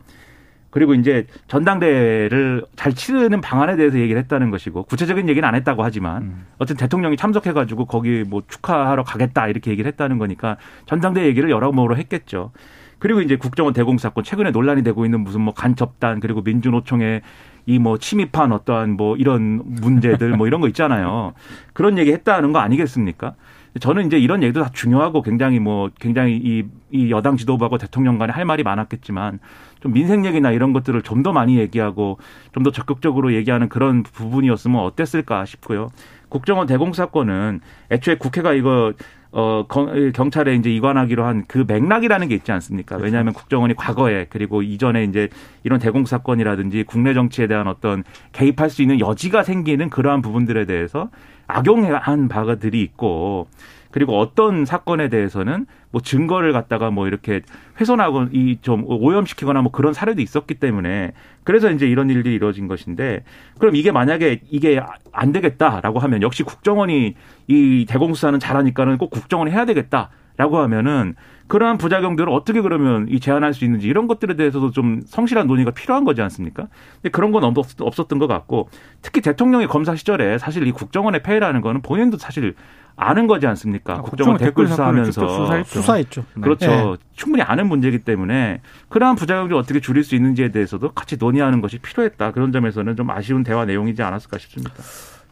그리고 0.70 0.94
이제 0.94 1.26
전당대회를 1.48 2.64
잘 2.76 2.92
치르는 2.92 3.40
방안에 3.40 3.76
대해서 3.76 3.98
얘기를 3.98 4.20
했다는 4.22 4.50
것이고, 4.50 4.84
구체적인 4.84 5.28
얘기는 5.28 5.46
안 5.46 5.54
했다고 5.54 5.82
하지만, 5.82 6.22
음. 6.22 6.46
어쨌든 6.58 6.84
대통령이 6.84 7.16
참석해가지고 7.16 7.86
거기 7.86 8.24
뭐 8.26 8.42
축하하러 8.46 9.04
가겠다 9.04 9.48
이렇게 9.48 9.70
얘기를 9.70 9.88
했다는 9.90 10.18
거니까 10.18 10.56
전당대회 10.86 11.26
얘기를 11.26 11.50
여러모로 11.50 11.96
했겠죠. 11.96 12.52
그리고 12.98 13.20
이제 13.20 13.36
국정원 13.36 13.74
대공 13.74 13.98
사건 13.98 14.24
최근에 14.24 14.50
논란이 14.52 14.82
되고 14.82 15.04
있는 15.04 15.20
무슨 15.20 15.42
뭐 15.42 15.52
간첩단 15.52 16.20
그리고 16.20 16.40
민주노총의 16.42 17.20
이 17.66 17.78
뭐 17.78 17.98
침입한 17.98 18.52
어떠한 18.52 18.92
뭐 18.92 19.16
이런 19.16 19.60
문제들 19.64 20.36
뭐 20.36 20.46
이런 20.46 20.60
거 20.60 20.68
있잖아요. 20.68 21.34
그런 21.72 21.98
얘기 21.98 22.12
했다는 22.12 22.52
거 22.52 22.60
아니겠습니까? 22.60 23.34
저는 23.80 24.06
이제 24.06 24.18
이런 24.18 24.42
얘기도 24.42 24.62
다 24.62 24.70
중요하고 24.72 25.22
굉장히 25.22 25.58
뭐 25.58 25.90
굉장히 26.00 26.36
이, 26.36 26.64
이 26.90 27.10
여당 27.10 27.36
지도부하고 27.36 27.78
대통령 27.78 28.18
간에 28.18 28.32
할 28.32 28.44
말이 28.44 28.62
많았겠지만 28.62 29.38
좀 29.80 29.92
민생 29.92 30.24
얘기나 30.24 30.50
이런 30.52 30.72
것들을 30.72 31.02
좀 31.02 31.22
더 31.22 31.32
많이 31.32 31.58
얘기하고 31.58 32.18
좀 32.52 32.62
더 32.62 32.70
적극적으로 32.70 33.34
얘기하는 33.34 33.68
그런 33.68 34.02
부분이었으면 34.02 34.80
어땠을까 34.80 35.44
싶고요. 35.44 35.88
국정원 36.28 36.66
대공 36.66 36.92
사건은 36.92 37.60
애초에 37.90 38.16
국회가 38.16 38.52
이거 38.52 38.92
어, 39.32 39.66
경- 39.68 40.12
경찰에 40.12 40.54
이제 40.54 40.70
이관하기로 40.70 41.24
한 41.24 41.44
그 41.46 41.64
맥락이라는 41.68 42.28
게 42.28 42.34
있지 42.36 42.52
않습니까? 42.52 42.96
왜냐하면 42.96 43.34
국정원이 43.34 43.74
과거에 43.74 44.26
그리고 44.30 44.62
이전에 44.62 45.04
이제 45.04 45.28
이런 45.64 45.78
대공 45.78 46.06
사건이라든지 46.06 46.84
국내 46.84 47.12
정치에 47.12 47.46
대한 47.46 47.66
어떤 47.66 48.02
개입할 48.32 48.70
수 48.70 48.80
있는 48.82 48.98
여지가 49.00 49.42
생기는 49.42 49.90
그러한 49.90 50.22
부분들에 50.22 50.64
대해서 50.64 51.10
악용한 51.46 52.28
바가들이 52.28 52.80
있고 52.82 53.48
그리고 53.92 54.18
어떤 54.18 54.66
사건에 54.66 55.08
대해서는 55.08 55.64
뭐 55.90 56.02
증거를 56.02 56.52
갖다가 56.52 56.90
뭐 56.90 57.06
이렇게 57.06 57.40
훼손하고 57.80 58.26
이 58.32 58.58
좀 58.60 58.84
오염시키거나 58.86 59.62
뭐 59.62 59.72
그런 59.72 59.94
사례도 59.94 60.20
있었기 60.20 60.54
때문에 60.54 61.12
그래서 61.44 61.70
이제 61.70 61.86
이런 61.86 62.10
일들이 62.10 62.34
이루어진 62.34 62.68
것인데 62.68 63.22
그럼 63.58 63.74
이게 63.76 63.92
만약에 63.92 64.40
이게 64.50 64.82
안 65.12 65.32
되겠다라고 65.32 65.98
하면 66.00 66.20
역시 66.20 66.42
국정원이 66.42 67.14
이 67.46 67.86
대공수사는 67.88 68.38
잘하니까는 68.38 68.98
꼭 68.98 69.10
국정원이 69.10 69.50
해야 69.50 69.64
되겠다 69.64 70.10
라고 70.36 70.58
하면은 70.58 71.14
그러한 71.46 71.78
부작용들을 71.78 72.28
어떻게 72.32 72.60
그러면 72.60 73.06
이 73.08 73.20
제한할 73.20 73.54
수 73.54 73.64
있는지 73.64 73.86
이런 73.86 74.08
것들에 74.08 74.34
대해서도 74.34 74.72
좀 74.72 75.02
성실한 75.06 75.46
논의가 75.46 75.70
필요한 75.70 76.04
거지 76.04 76.20
않습니까? 76.22 76.66
근데 76.94 77.10
그런 77.10 77.30
건 77.30 77.44
없었던 77.44 78.18
것 78.18 78.26
같고 78.26 78.68
특히 79.00 79.20
대통령의 79.20 79.68
검사 79.68 79.94
시절에 79.94 80.38
사실 80.38 80.66
이 80.66 80.72
국정원의 80.72 81.22
폐해라는 81.22 81.60
거는 81.60 81.82
본인도 81.82 82.18
사실 82.18 82.54
아는 82.96 83.26
거지 83.26 83.46
않습니까? 83.46 83.94
아, 83.94 84.00
국정원 84.00 84.38
댓글 84.38 84.66
수사하면서 84.66 85.28
수사했죠. 85.28 85.70
수사했죠. 85.70 86.24
그렇죠. 86.40 86.66
네. 86.66 86.96
충분히 87.14 87.42
아는 87.42 87.68
문제이기 87.68 88.00
때문에 88.00 88.60
그러한 88.88 89.16
부작용을 89.16 89.54
어떻게 89.54 89.80
줄일 89.80 90.02
수 90.02 90.14
있는지에 90.14 90.50
대해서도 90.50 90.92
같이 90.92 91.16
논의하는 91.16 91.60
것이 91.60 91.78
필요했다. 91.78 92.32
그런 92.32 92.52
점에서는 92.52 92.96
좀 92.96 93.10
아쉬운 93.10 93.44
대화 93.44 93.66
내용이지 93.66 94.02
않았을까 94.02 94.38
싶습니다. 94.38 94.74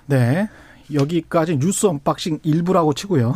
네. 0.07 0.49
여기까지 0.93 1.59
뉴스 1.59 1.87
unboxing 1.87 2.41
1부 2.41 2.95
마치고요. 2.95 3.35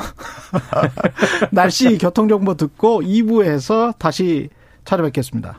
날씨 1.50 1.98
교통정보 1.98 2.54
듣고 2.54 3.00
2부에서 3.02 3.96
다시 3.98 4.48
찾아뵙겠습니다. 4.84 5.58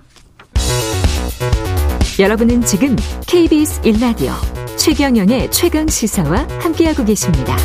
여러분은 2.19 2.61
지금 2.61 2.95
KBS 3.27 3.81
1라디오 3.81 4.33
최경영의 4.77 5.51
최강 5.51 5.87
시사와 5.87 6.47
함께하고 6.59 7.05
계십니다. 7.05 7.55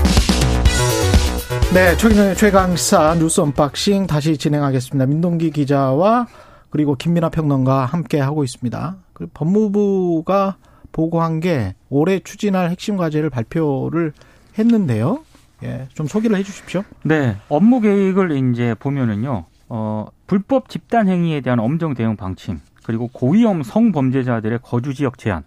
네, 1.72 1.96
최경영의 1.96 2.36
최강 2.36 2.76
시사 2.76 3.16
뉴스 3.16 3.40
unboxing 3.40 4.06
다시 4.06 4.36
진행하겠습니다. 4.36 5.06
민동기 5.06 5.50
기자와 5.50 6.28
그리고 6.70 6.94
김민아 6.94 7.30
평론가 7.30 7.84
함께 7.84 8.20
하고 8.20 8.44
있습니다. 8.44 8.96
법무부가 9.34 10.56
보고한 10.98 11.40
게 11.40 11.74
올해 11.90 12.20
추진할 12.20 12.70
핵심 12.70 12.96
과제를 12.96 13.28
발표를 13.28 14.12
했는데요. 14.56 15.24
예, 15.64 15.88
좀 15.92 16.06
소개를 16.06 16.36
해 16.38 16.42
주십시오. 16.42 16.84
네, 17.02 17.36
업무 17.48 17.80
계획을 17.80 18.52
이제 18.52 18.74
보면은요. 18.78 19.44
어, 19.68 20.06
불법 20.26 20.68
집단 20.68 21.08
행위에 21.08 21.40
대한 21.40 21.58
엄정 21.58 21.94
대응 21.94 22.16
방침, 22.16 22.60
그리고 22.84 23.08
고위험 23.08 23.62
성범죄자들의 23.64 24.60
거주 24.62 24.94
지역 24.94 25.18
제한, 25.18 25.42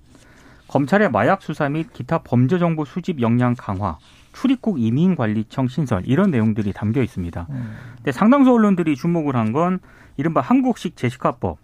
검찰의 0.67 1.11
마약 1.11 1.41
수사 1.41 1.69
및 1.69 1.93
기타 1.93 2.17
범죄 2.19 2.59
정보 2.59 2.83
수집 2.83 3.21
역량 3.21 3.55
강화, 3.57 3.97
출입국 4.33 4.81
이민관리청 4.81 5.69
신설 5.69 6.03
이런 6.05 6.29
내용들이 6.29 6.73
담겨 6.73 7.01
있습니다. 7.01 7.47
음. 7.49 7.75
근데 7.95 8.11
상당수 8.11 8.51
언론들이 8.51 8.95
주목을 8.95 9.35
한 9.35 9.53
건 9.53 9.79
이른바 10.17 10.41
한국식 10.41 10.97
제시카법 10.97 11.57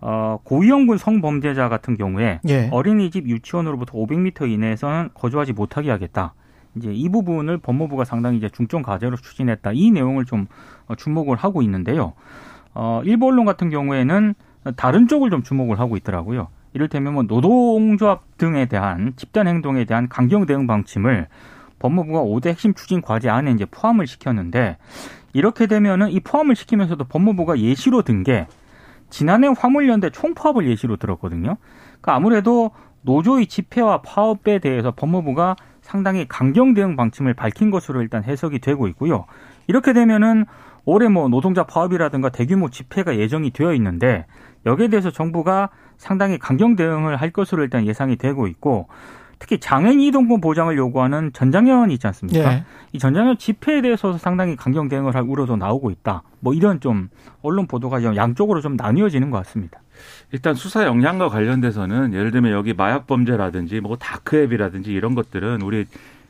어, 0.00 0.38
고위험군 0.44 0.98
성범죄자 0.98 1.68
같은 1.68 1.96
경우에 1.96 2.40
예. 2.48 2.68
어린이집 2.70 3.28
유치원으로부터 3.28 3.98
500m 3.98 4.50
이내에서는 4.50 5.10
거주하지 5.14 5.52
못하게 5.52 5.90
하겠다. 5.90 6.34
이제 6.76 6.92
이 6.92 7.08
부분을 7.08 7.58
법무부가 7.58 8.04
상당히 8.04 8.38
이제 8.38 8.48
중점 8.48 8.82
과제로 8.82 9.16
추진했다. 9.16 9.72
이 9.74 9.90
내용을 9.90 10.24
좀 10.24 10.46
어, 10.86 10.94
주목을 10.94 11.36
하고 11.36 11.62
있는데요. 11.62 12.12
어, 12.74 13.02
일부 13.04 13.26
언론 13.26 13.44
같은 13.44 13.70
경우에는 13.70 14.34
다른 14.76 15.08
쪽을 15.08 15.30
좀 15.30 15.42
주목을 15.42 15.80
하고 15.80 15.96
있더라고요. 15.96 16.48
이를테면 16.74 17.14
뭐 17.14 17.22
노동조합 17.24 18.22
등에 18.36 18.66
대한 18.66 19.14
집단 19.16 19.48
행동에 19.48 19.84
대한 19.84 20.08
강경 20.08 20.46
대응 20.46 20.66
방침을 20.66 21.26
법무부가 21.78 22.20
5대 22.20 22.48
핵심 22.48 22.74
추진 22.74 23.00
과제 23.00 23.28
안에 23.28 23.52
이제 23.52 23.64
포함을 23.64 24.06
시켰는데 24.06 24.76
이렇게 25.32 25.66
되면은 25.66 26.10
이 26.10 26.20
포함을 26.20 26.56
시키면서도 26.56 27.04
법무부가 27.04 27.58
예시로 27.58 28.02
든게 28.02 28.46
지난해 29.10 29.48
화물연대 29.56 30.10
총파업을 30.10 30.68
예시로 30.68 30.96
들었거든요. 30.96 31.56
그러니까 32.00 32.14
아무래도 32.14 32.70
노조의 33.02 33.46
집회와 33.46 34.02
파업에 34.02 34.58
대해서 34.58 34.90
법무부가 34.90 35.56
상당히 35.80 36.26
강경 36.28 36.74
대응 36.74 36.96
방침을 36.96 37.34
밝힌 37.34 37.70
것으로 37.70 38.02
일단 38.02 38.24
해석이 38.24 38.58
되고 38.58 38.88
있고요. 38.88 39.24
이렇게 39.66 39.92
되면은 39.92 40.44
올해 40.84 41.08
뭐 41.08 41.28
노동자 41.28 41.64
파업이라든가 41.64 42.30
대규모 42.30 42.70
집회가 42.70 43.16
예정이 43.16 43.50
되어 43.50 43.74
있는데 43.74 44.26
여기에 44.66 44.88
대해서 44.88 45.10
정부가 45.10 45.70
상당히 45.96 46.38
강경 46.38 46.76
대응을 46.76 47.16
할 47.16 47.30
것으로 47.30 47.62
일단 47.62 47.86
예상이 47.86 48.16
되고 48.16 48.46
있고 48.46 48.88
특히 49.38 49.58
장애인 49.58 50.00
이동권 50.00 50.40
보장을 50.40 50.76
요구하는 50.76 51.32
전장현 51.32 51.90
있지 51.92 52.06
않습니까? 52.06 52.52
예. 52.52 52.64
이 52.92 52.98
전장현 52.98 53.38
집회에 53.38 53.80
대해서 53.80 54.18
상당히 54.18 54.56
강경 54.56 54.88
대응을 54.88 55.14
할 55.14 55.22
우려도 55.22 55.56
나오고 55.56 55.90
있다. 55.90 56.22
뭐 56.40 56.54
이런 56.54 56.80
좀 56.80 57.08
언론 57.42 57.66
보도가 57.66 58.02
양쪽으로 58.16 58.60
좀 58.60 58.76
나뉘어지는 58.76 59.30
것 59.30 59.38
같습니다. 59.38 59.80
일단 60.32 60.54
수사 60.54 60.84
역량과 60.84 61.28
관련돼서는 61.28 62.14
예를 62.14 62.30
들면 62.30 62.52
여기 62.52 62.74
마약 62.74 63.06
범죄라든지 63.06 63.80
뭐 63.80 63.96
다크앱이라든지 63.96 64.92
이런 64.92 65.14
것들은 65.14 65.62
우리 65.62 65.86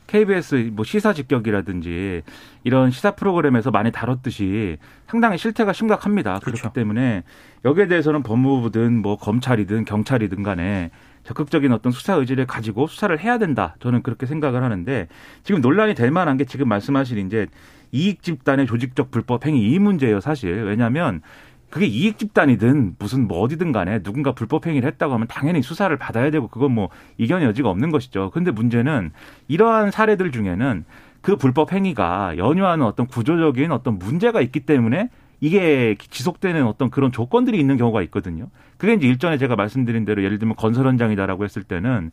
KBS 0.07 0.71
뭐 0.73 0.83
시사 0.83 1.13
직격이라든지 1.13 2.23
이런 2.63 2.89
시사 2.89 3.11
프로그램에서 3.11 3.69
많이 3.69 3.91
다뤘듯이 3.91 4.77
상당히 5.07 5.37
실태가 5.37 5.71
심각합니다. 5.71 6.39
그렇죠. 6.39 6.61
그렇기 6.61 6.73
때문에 6.73 7.23
여기에 7.63 7.87
대해서는 7.87 8.23
법무부든 8.23 9.01
뭐 9.01 9.17
검찰이든 9.17 9.85
경찰이든 9.85 10.41
간에 10.41 10.89
적극적인 11.23 11.71
어떤 11.71 11.91
수사 11.91 12.13
의지를 12.13 12.45
가지고 12.45 12.87
수사를 12.87 13.17
해야 13.19 13.37
된다. 13.37 13.75
저는 13.79 14.01
그렇게 14.01 14.25
생각을 14.25 14.63
하는데 14.63 15.07
지금 15.43 15.61
논란이 15.61 15.95
될 15.95 16.11
만한 16.11 16.37
게 16.37 16.45
지금 16.45 16.67
말씀하신 16.67 17.25
이제 17.25 17.47
이익 17.91 18.21
집단의 18.21 18.67
조직적 18.67 19.11
불법 19.11 19.45
행위 19.45 19.71
이 19.71 19.79
문제예요, 19.79 20.19
사실. 20.19 20.63
왜냐하면 20.63 21.21
그게 21.69 21.85
이익 21.85 22.17
집단이든 22.17 22.95
무슨 22.97 23.27
뭐 23.27 23.41
어디든 23.41 23.71
간에 23.71 24.01
누군가 24.01 24.31
불법 24.31 24.65
행위를 24.65 24.87
했다고 24.89 25.13
하면 25.13 25.27
당연히 25.27 25.61
수사를 25.61 25.95
받아야 25.97 26.31
되고 26.31 26.47
그건 26.47 26.73
뭐 26.73 26.89
이견 27.17 27.43
여지가 27.43 27.69
없는 27.69 27.91
것이죠. 27.91 28.31
근데 28.31 28.51
문제는 28.51 29.11
이러한 29.47 29.91
사례들 29.91 30.31
중에는 30.31 30.85
그 31.21 31.35
불법 31.35 31.73
행위가 31.73 32.37
연유하는 32.37 32.85
어떤 32.85 33.05
구조적인 33.05 33.71
어떤 33.71 33.99
문제가 33.99 34.41
있기 34.41 34.61
때문에 34.61 35.09
이게 35.41 35.95
지속되는 35.99 36.65
어떤 36.65 36.89
그런 36.89 37.11
조건들이 37.11 37.59
있는 37.59 37.77
경우가 37.77 38.01
있거든요. 38.03 38.47
그게 38.77 38.93
이제 38.93 39.07
일전에 39.07 39.37
제가 39.37 39.55
말씀드린 39.55 40.05
대로 40.05 40.23
예를 40.23 40.39
들면 40.39 40.55
건설 40.55 40.87
현장이다라고 40.87 41.43
했을 41.43 41.63
때는 41.63 42.11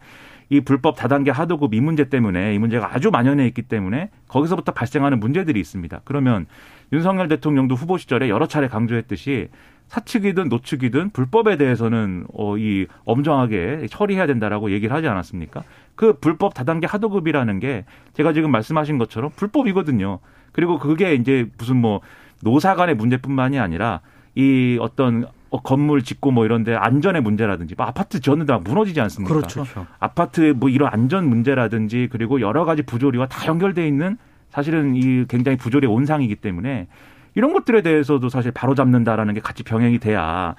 이 0.48 0.60
불법 0.60 0.96
다단계 0.96 1.30
하도급 1.30 1.74
이 1.74 1.80
문제 1.80 2.08
때문에 2.08 2.54
이 2.54 2.58
문제가 2.58 2.94
아주 2.94 3.10
만연해 3.10 3.46
있기 3.48 3.62
때문에 3.62 4.10
거기서부터 4.28 4.72
발생하는 4.72 5.18
문제들이 5.18 5.58
있습니다. 5.58 6.00
그러면 6.04 6.46
윤석열 6.92 7.28
대통령도 7.28 7.74
후보 7.74 7.98
시절에 7.98 8.28
여러 8.28 8.46
차례 8.46 8.68
강조했듯이 8.68 9.48
사측이든 9.88 10.48
노측이든 10.48 11.10
불법에 11.10 11.56
대해서는 11.56 12.26
어, 12.34 12.58
이 12.58 12.86
엄정하게 13.04 13.86
처리해야 13.88 14.26
된다라고 14.26 14.70
얘기를 14.72 14.94
하지 14.94 15.06
않았습니까? 15.08 15.62
그 15.94 16.14
불법 16.14 16.54
다단계 16.54 16.86
하도급이라는 16.86 17.58
게 17.60 17.84
제가 18.14 18.32
지금 18.32 18.50
말씀하신 18.50 18.98
것처럼 18.98 19.30
불법이거든요. 19.36 20.18
그리고 20.52 20.78
그게 20.78 21.14
이제 21.14 21.48
무슨 21.58 21.76
뭐 21.76 22.00
노사 22.42 22.74
간의 22.74 22.94
문제뿐만이 22.94 23.58
아니라 23.58 24.00
이 24.34 24.78
어떤 24.80 25.26
어, 25.50 25.62
건물 25.62 26.02
짓고 26.02 26.30
뭐 26.32 26.44
이런데 26.44 26.74
안전의 26.74 27.22
문제라든지 27.22 27.74
뭐 27.76 27.86
아파트 27.86 28.20
지었는데 28.20 28.52
막 28.52 28.62
무너지지 28.62 29.00
않습니까? 29.00 29.32
그렇죠. 29.32 29.62
그렇죠. 29.62 29.86
아파트 29.98 30.54
뭐 30.56 30.68
이런 30.68 30.90
안전 30.92 31.28
문제라든지 31.28 32.08
그리고 32.10 32.40
여러 32.40 32.64
가지 32.64 32.82
부조리와 32.82 33.28
다 33.28 33.46
연결돼 33.46 33.86
있는 33.86 34.18
사실은 34.50 34.96
이 34.96 35.24
굉장히 35.28 35.56
부조리 35.56 35.86
온상이기 35.86 36.36
때문에 36.36 36.88
이런 37.34 37.52
것들에 37.52 37.82
대해서도 37.82 38.28
사실 38.28 38.50
바로 38.50 38.74
잡는다라는 38.74 39.34
게 39.34 39.40
같이 39.40 39.62
병행이 39.62 39.98
돼야 39.98 40.54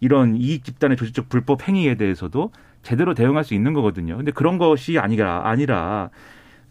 이런 0.00 0.36
이익 0.36 0.64
집단의 0.64 0.96
조직적 0.96 1.28
불법 1.28 1.68
행위에 1.68 1.96
대해서도 1.96 2.52
제대로 2.82 3.14
대응할 3.14 3.44
수 3.44 3.54
있는 3.54 3.74
거거든요. 3.74 4.16
근데 4.16 4.32
그런 4.32 4.56
것이 4.56 4.98
아니라 4.98 5.42
아니라 5.44 6.10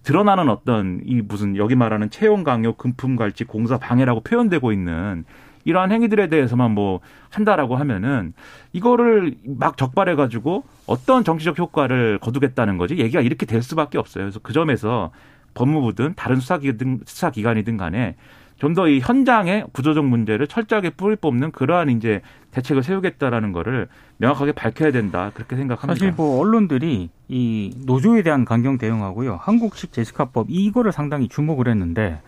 드러나는 0.04 0.50
어떤 0.50 1.02
이 1.06 1.22
무슨 1.22 1.56
여기 1.58 1.76
말하는 1.76 2.10
채용 2.10 2.44
강요, 2.44 2.74
금품 2.74 3.16
갈취, 3.16 3.44
공사 3.44 3.78
방해라고 3.78 4.22
표현되고 4.22 4.72
있는 4.72 5.26
이러한 5.66 5.92
행위들에 5.92 6.28
대해서만 6.28 6.72
뭐 6.72 7.02
한다라고 7.30 7.76
하면은 7.76 8.34
이거를 8.74 9.36
막 9.46 9.78
적발해 9.78 10.16
가지고 10.16 10.64
어떤 10.88 11.24
정치적 11.24 11.60
효과를 11.60 12.18
거두겠다는 12.20 12.78
거지 12.78 12.98
얘기가 12.98 13.22
이렇게 13.22 13.46
될 13.46 13.62
수밖에 13.62 13.98
없어요. 13.98 14.24
그래서 14.26 14.40
그 14.42 14.54
점에서 14.54 15.12
법무부든 15.54 16.14
다른 16.16 16.40
수사기관이든 16.40 17.78
간에 17.78 18.16
좀 18.60 18.74
더 18.74 18.88
이 18.88 19.00
현장의 19.00 19.66
구조적 19.72 20.06
문제를 20.06 20.48
철저하게 20.48 20.92
뿌리 20.92 21.16
뽑는 21.16 21.52
그러한 21.52 21.90
이제 21.90 22.22
대책을 22.52 22.84
세우겠다라는 22.84 23.52
거를 23.54 23.88
명확하게 24.18 24.52
밝혀야 24.52 24.92
된다 24.92 25.32
그렇게 25.34 25.56
생각합니다. 25.56 25.94
사실 25.94 26.12
뭐 26.16 26.40
언론들이 26.40 27.10
이 27.30 27.74
노조에 27.86 28.22
대한 28.22 28.44
강경 28.44 28.78
대응하고요 28.78 29.38
한국식 29.42 29.94
제시카법 29.94 30.48
이거를 30.50 30.92
상당히 30.92 31.28
주목을 31.30 31.68
했는데 31.70 32.22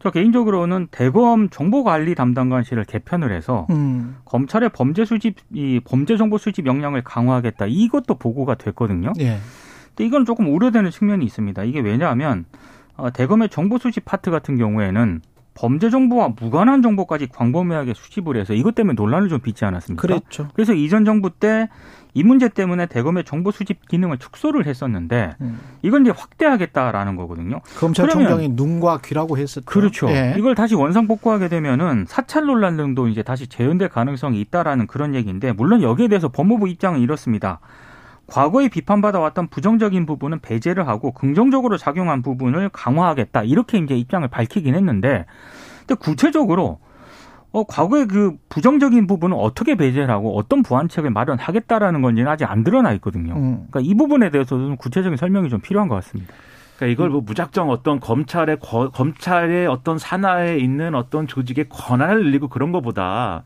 저 0.00 0.10
개인적으로는 0.10 0.88
대검 0.90 1.48
정보관리 1.48 2.14
담당관실을 2.14 2.84
개편을 2.84 3.32
해서 3.32 3.66
음. 3.70 4.16
검찰의 4.24 4.70
범죄 4.70 5.04
수집 5.04 5.36
이 5.52 5.80
범죄 5.84 6.16
정보 6.16 6.38
수집 6.38 6.66
역량을 6.66 7.02
강화하겠다 7.02 7.66
이것도 7.66 8.14
보고가 8.16 8.54
됐거든요. 8.56 9.12
예. 9.20 9.38
근데 9.88 10.04
이건 10.06 10.24
조금 10.24 10.52
우려되는 10.52 10.90
측면이 10.90 11.24
있습니다. 11.24 11.62
이게 11.64 11.80
왜냐하면 11.80 12.44
어, 12.96 13.10
대검의 13.10 13.48
정보 13.48 13.78
수집 13.78 14.04
파트 14.04 14.30
같은 14.30 14.56
경우에는 14.58 15.22
범죄 15.54 15.90
정보와 15.90 16.34
무관한 16.40 16.82
정보까지 16.82 17.28
광범위하게 17.28 17.94
수집을 17.94 18.36
해서 18.36 18.54
이것 18.54 18.74
때문에 18.74 18.94
논란을 18.94 19.28
좀 19.28 19.40
빚지 19.40 19.64
않았습니까? 19.64 20.00
그랬죠. 20.00 20.48
그래서 20.54 20.72
이전 20.72 21.04
정부 21.04 21.30
때 21.30 21.68
이 22.14 22.22
문제 22.22 22.48
때문에 22.48 22.86
대검의 22.86 23.24
정보 23.24 23.50
수집 23.50 23.88
기능을 23.88 24.18
축소를 24.18 24.66
했었는데 24.66 25.34
음. 25.40 25.60
이걸 25.80 26.02
이제 26.02 26.10
확대하겠다라는 26.10 27.16
거거든요. 27.16 27.60
검찰총장이 27.78 28.50
눈과 28.50 28.98
귀라고 29.02 29.38
했었죠. 29.38 29.64
그렇죠. 29.64 30.08
예. 30.10 30.34
이걸 30.36 30.54
다시 30.54 30.74
원상 30.74 31.06
복구하게 31.06 31.48
되면은 31.48 32.04
사찰 32.08 32.44
논란 32.44 32.76
등도 32.76 33.08
이제 33.08 33.22
다시 33.22 33.46
재현될 33.46 33.88
가능성이 33.88 34.40
있다라는 34.42 34.86
그런 34.86 35.14
얘기인데 35.14 35.52
물론 35.52 35.82
여기에 35.82 36.08
대해서 36.08 36.28
법무부 36.28 36.68
입장은 36.68 37.00
이렇습니다. 37.00 37.60
과거에 38.26 38.68
비판받아왔던 38.68 39.48
부정적인 39.48 40.06
부분은 40.06 40.40
배제를 40.40 40.86
하고 40.88 41.12
긍정적으로 41.12 41.76
작용한 41.76 42.22
부분을 42.22 42.68
강화하겠다 42.70 43.42
이렇게 43.44 43.78
이제 43.78 43.94
입장을 43.96 44.26
밝히긴 44.28 44.74
했는데 44.74 45.26
근데 45.80 45.94
구체적으로 45.96 46.78
어, 47.50 47.64
과거에 47.64 48.06
그 48.06 48.36
부정적인 48.48 49.06
부분은 49.06 49.36
어떻게 49.36 49.74
배제를 49.74 50.08
하고 50.08 50.38
어떤 50.38 50.62
보완책을 50.62 51.10
마련하겠다라는 51.10 52.00
건지는 52.00 52.30
아직 52.30 52.50
안 52.50 52.64
드러나 52.64 52.92
있거든요. 52.94 53.34
음. 53.34 53.66
그러니까 53.70 53.80
이 53.82 53.94
부분에 53.94 54.30
대해서도 54.30 54.68
좀 54.68 54.76
구체적인 54.76 55.18
설명이 55.18 55.50
좀 55.50 55.60
필요한 55.60 55.88
것 55.88 55.96
같습니다. 55.96 56.32
그러니까 56.76 56.92
이걸 56.94 57.10
뭐 57.10 57.20
무작정 57.20 57.68
어떤 57.68 58.00
검찰의 58.00 58.56
거- 58.58 58.88
검찰의 58.88 59.66
어떤 59.66 59.98
산하에 59.98 60.56
있는 60.56 60.94
어떤 60.94 61.26
조직의 61.26 61.66
권한을 61.68 62.24
늘리고 62.24 62.48
그런 62.48 62.72
것보다 62.72 63.42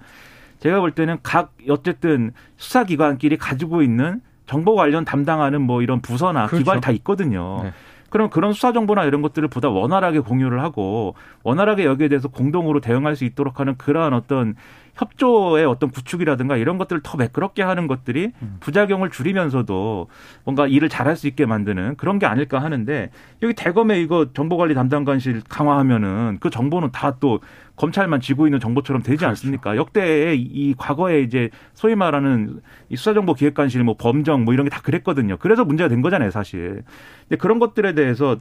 제가 0.61 0.79
볼 0.79 0.93
때는 0.93 1.19
각 1.25 1.53
어쨌든 1.69 2.31
수사기관끼리 2.59 3.37
가지고 3.39 3.83
있는 3.83 4.21
정보 4.47 4.75
관련 4.75 5.05
담당하는 5.05 5.61
뭐 5.63 5.83
이런 5.83 6.01
부서나 6.01 6.47
그렇죠. 6.47 6.59
기관이 6.59 6.81
다 6.81 6.91
있거든요. 6.93 7.61
네. 7.65 7.73
그럼 8.11 8.31
그런 8.31 8.53
수사 8.53 8.73
정보나 8.73 9.05
이런 9.05 9.21
것들을 9.21 9.49
보다 9.49 9.69
원활하게 9.69 10.21
공유를 10.21 10.63
하고 10.63 11.15
원활하게 11.43 11.85
여기에 11.85 12.09
대해서 12.09 12.29
공동으로 12.29 12.81
대응할 12.81 13.17
수 13.17 13.25
있도록 13.25 13.61
하는 13.61 13.77
그러한 13.77 14.15
어떤 14.15 14.55
협조의 14.97 15.65
어떤 15.67 15.91
구축이라든가 15.91 16.57
이런 16.57 16.79
것들을 16.79 17.03
더 17.03 17.17
매끄럽게 17.17 17.63
하는 17.63 17.87
것들이 17.87 18.33
음. 18.43 18.57
부작용을 18.61 19.11
줄이면서도 19.11 20.09
뭔가 20.45 20.67
일을 20.67 20.89
잘할 20.89 21.17
수 21.17 21.27
있게 21.29 21.47
만드는 21.47 21.97
그런 21.97 22.19
게 22.19 22.27
아닐까 22.27 22.61
하는데 22.61 23.11
여기 23.43 23.55
대검에 23.55 24.01
이거 24.01 24.33
정보관리 24.33 24.75
담당관실 24.75 25.43
강화하면은 25.49 26.39
그 26.41 26.51
정보는 26.51 26.93
다 26.93 27.17
또 27.19 27.41
검찰만 27.77 28.21
쥐고 28.21 28.47
있는 28.47 28.59
정보처럼 28.59 29.03
되지 29.03 29.19
그렇죠. 29.19 29.29
않습니까? 29.29 29.77
역대에 29.77 30.35
이 30.35 30.75
과거에 30.77 31.21
이제 31.21 31.51
소위 31.75 31.95
말하는 31.95 32.61
이 32.89 32.97
수사정보기획관실 32.97 33.85
뭐 33.85 33.97
범정 33.99 34.45
뭐 34.45 34.55
이런 34.55 34.65
게 34.65 34.71
다 34.71 34.81
그랬거든요. 34.83 35.37
그래서 35.39 35.65
문제가 35.65 35.89
된 35.89 36.03
거잖아요, 36.03 36.31
사실. 36.31 36.83
근데 37.29 37.37
그런 37.39 37.59
것들에 37.59 37.95
대해서 37.95 38.37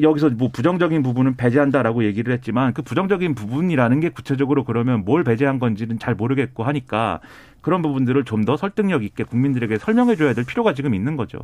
여기서 0.00 0.30
뭐 0.30 0.50
부정적인 0.52 1.02
부분은 1.02 1.36
배제한다라고 1.36 2.04
얘기를 2.04 2.32
했지만 2.32 2.72
그 2.72 2.82
부정적인 2.82 3.34
부분이라는 3.34 4.00
게 4.00 4.10
구체적으로 4.10 4.64
그러면 4.64 5.04
뭘 5.04 5.24
배제한 5.24 5.58
건지는 5.58 5.98
잘 5.98 6.14
모르겠고 6.14 6.62
하니까 6.64 7.20
그런 7.60 7.82
부분들을 7.82 8.24
좀 8.24 8.44
더 8.44 8.56
설득력 8.56 9.04
있게 9.04 9.24
국민들에게 9.24 9.78
설명해 9.78 10.16
줘야 10.16 10.32
될 10.32 10.44
필요가 10.44 10.72
지금 10.72 10.94
있는 10.94 11.16
거죠. 11.16 11.38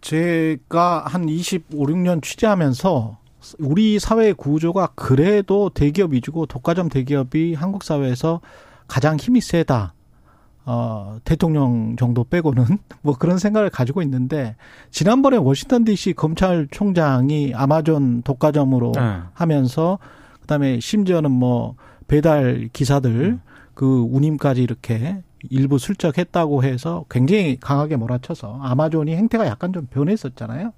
제가 0.00 1.04
한 1.06 1.28
25, 1.28 1.86
6년 1.86 2.22
취재하면서 2.22 3.18
우리 3.58 3.98
사회의 3.98 4.34
구조가 4.34 4.88
그래도 4.94 5.70
대기업 5.70 6.12
위주고 6.12 6.46
독과점 6.46 6.88
대기업이 6.88 7.54
한국 7.54 7.82
사회에서 7.82 8.40
가장 8.86 9.16
힘이 9.16 9.40
세다. 9.40 9.94
어, 10.68 11.18
대통령 11.24 11.94
정도 11.96 12.24
빼고는 12.24 12.64
뭐 13.02 13.16
그런 13.16 13.38
생각을 13.38 13.70
가지고 13.70 14.02
있는데 14.02 14.56
지난번에 14.90 15.36
워싱턴 15.36 15.84
DC 15.84 16.14
검찰총장이 16.14 17.54
아마존 17.54 18.22
독과점으로 18.22 18.92
네. 18.96 19.18
하면서 19.32 19.98
그다음에 20.40 20.80
심지어는 20.80 21.30
뭐 21.30 21.76
배달 22.08 22.68
기사들 22.72 23.38
그 23.74 24.06
운임까지 24.10 24.62
이렇게 24.62 25.22
일부 25.50 25.78
슬쩍했다고 25.78 26.64
해서 26.64 27.04
굉장히 27.08 27.58
강하게 27.60 27.94
몰아쳐서 27.96 28.58
아마존이 28.60 29.14
행태가 29.14 29.46
약간 29.46 29.72
좀 29.72 29.86
변했었잖아요. 29.86 30.72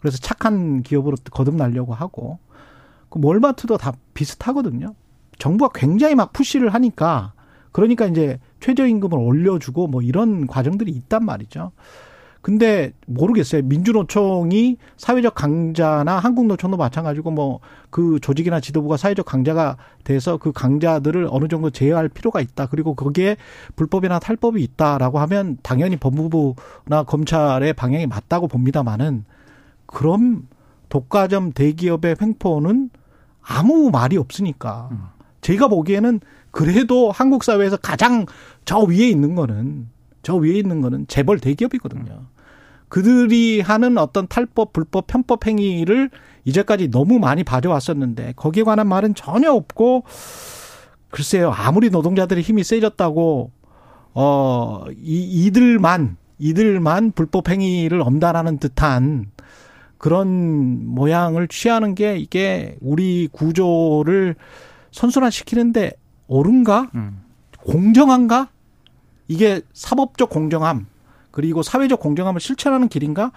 그래서 0.00 0.16
착한 0.18 0.82
기업으로 0.82 1.16
거듭나려고 1.30 1.92
하고 1.92 2.38
그 3.10 3.18
몰마트도 3.18 3.76
다 3.76 3.92
비슷하거든요. 4.14 4.94
정부가 5.38 5.72
굉장히 5.74 6.14
막 6.14 6.32
푸시를 6.32 6.72
하니까 6.72 7.32
그러니까 7.72 8.06
이제 8.06 8.38
최저임금을 8.60 9.18
올려주고 9.18 9.86
뭐 9.86 10.02
이런 10.02 10.46
과정들이 10.46 10.90
있단 10.92 11.24
말이죠. 11.24 11.72
근데 12.40 12.92
모르겠어요. 13.06 13.62
민주노총이 13.62 14.76
사회적 14.96 15.34
강자나 15.34 16.18
한국노총도 16.18 16.76
마찬가지고 16.76 17.30
뭐 17.30 17.60
그 17.90 18.18
조직이나 18.20 18.60
지도부가 18.60 18.96
사회적 18.96 19.24
강자가 19.26 19.76
돼서 20.04 20.36
그 20.36 20.52
강자들을 20.52 21.28
어느 21.30 21.48
정도 21.48 21.70
제어할 21.70 22.08
필요가 22.08 22.40
있다. 22.40 22.66
그리고 22.66 22.94
거기에 22.94 23.36
불법이나 23.76 24.18
탈법이 24.18 24.62
있다라고 24.62 25.18
하면 25.20 25.58
당연히 25.62 25.96
법무부나 25.96 27.04
검찰의 27.06 27.72
방향이 27.72 28.06
맞다고 28.06 28.48
봅니다만은 28.48 29.24
그럼 29.86 30.48
독과점 30.90 31.52
대기업의 31.52 32.16
횡포는 32.20 32.90
아무 33.42 33.90
말이 33.90 34.16
없으니까 34.16 34.90
제가 35.40 35.68
보기에는 35.68 36.20
그래도 36.50 37.10
한국 37.10 37.44
사회에서 37.44 37.76
가장 37.76 38.26
저 38.64 38.78
위에 38.80 39.08
있는 39.08 39.34
거는 39.34 39.88
저 40.22 40.36
위에 40.36 40.54
있는 40.58 40.80
거는 40.80 41.06
재벌 41.08 41.38
대기업이거든요. 41.38 42.26
그들이 42.88 43.60
하는 43.60 43.98
어떤 43.98 44.26
탈법, 44.28 44.72
불법, 44.72 45.06
편법 45.06 45.46
행위를 45.46 46.10
이제까지 46.44 46.90
너무 46.90 47.18
많이 47.18 47.44
봐줘왔었는데 47.44 48.32
거기에 48.36 48.62
관한 48.62 48.88
말은 48.88 49.14
전혀 49.14 49.52
없고 49.52 50.04
글쎄요 51.10 51.50
아무리 51.50 51.90
노동자들의 51.90 52.42
힘이 52.42 52.64
세졌다고 52.64 53.50
어 54.14 54.84
이, 54.96 55.46
이들만 55.46 56.16
이들만 56.38 57.12
불법 57.12 57.50
행위를 57.50 58.00
엄단하는 58.00 58.58
듯한 58.58 59.26
그런 59.98 60.86
모양을 60.86 61.48
취하는 61.48 61.94
게 61.94 62.16
이게 62.16 62.76
우리 62.80 63.28
구조를 63.30 64.36
선순환 64.98 65.30
시키는데 65.30 65.92
옳은가? 66.26 66.90
음. 66.96 67.20
공정한가? 67.58 68.48
이게 69.28 69.60
사법적 69.72 70.28
공정함 70.28 70.86
그리고 71.30 71.62
사회적 71.62 72.00
공정함을 72.00 72.40
실천하는 72.40 72.88
길인가? 72.88 73.30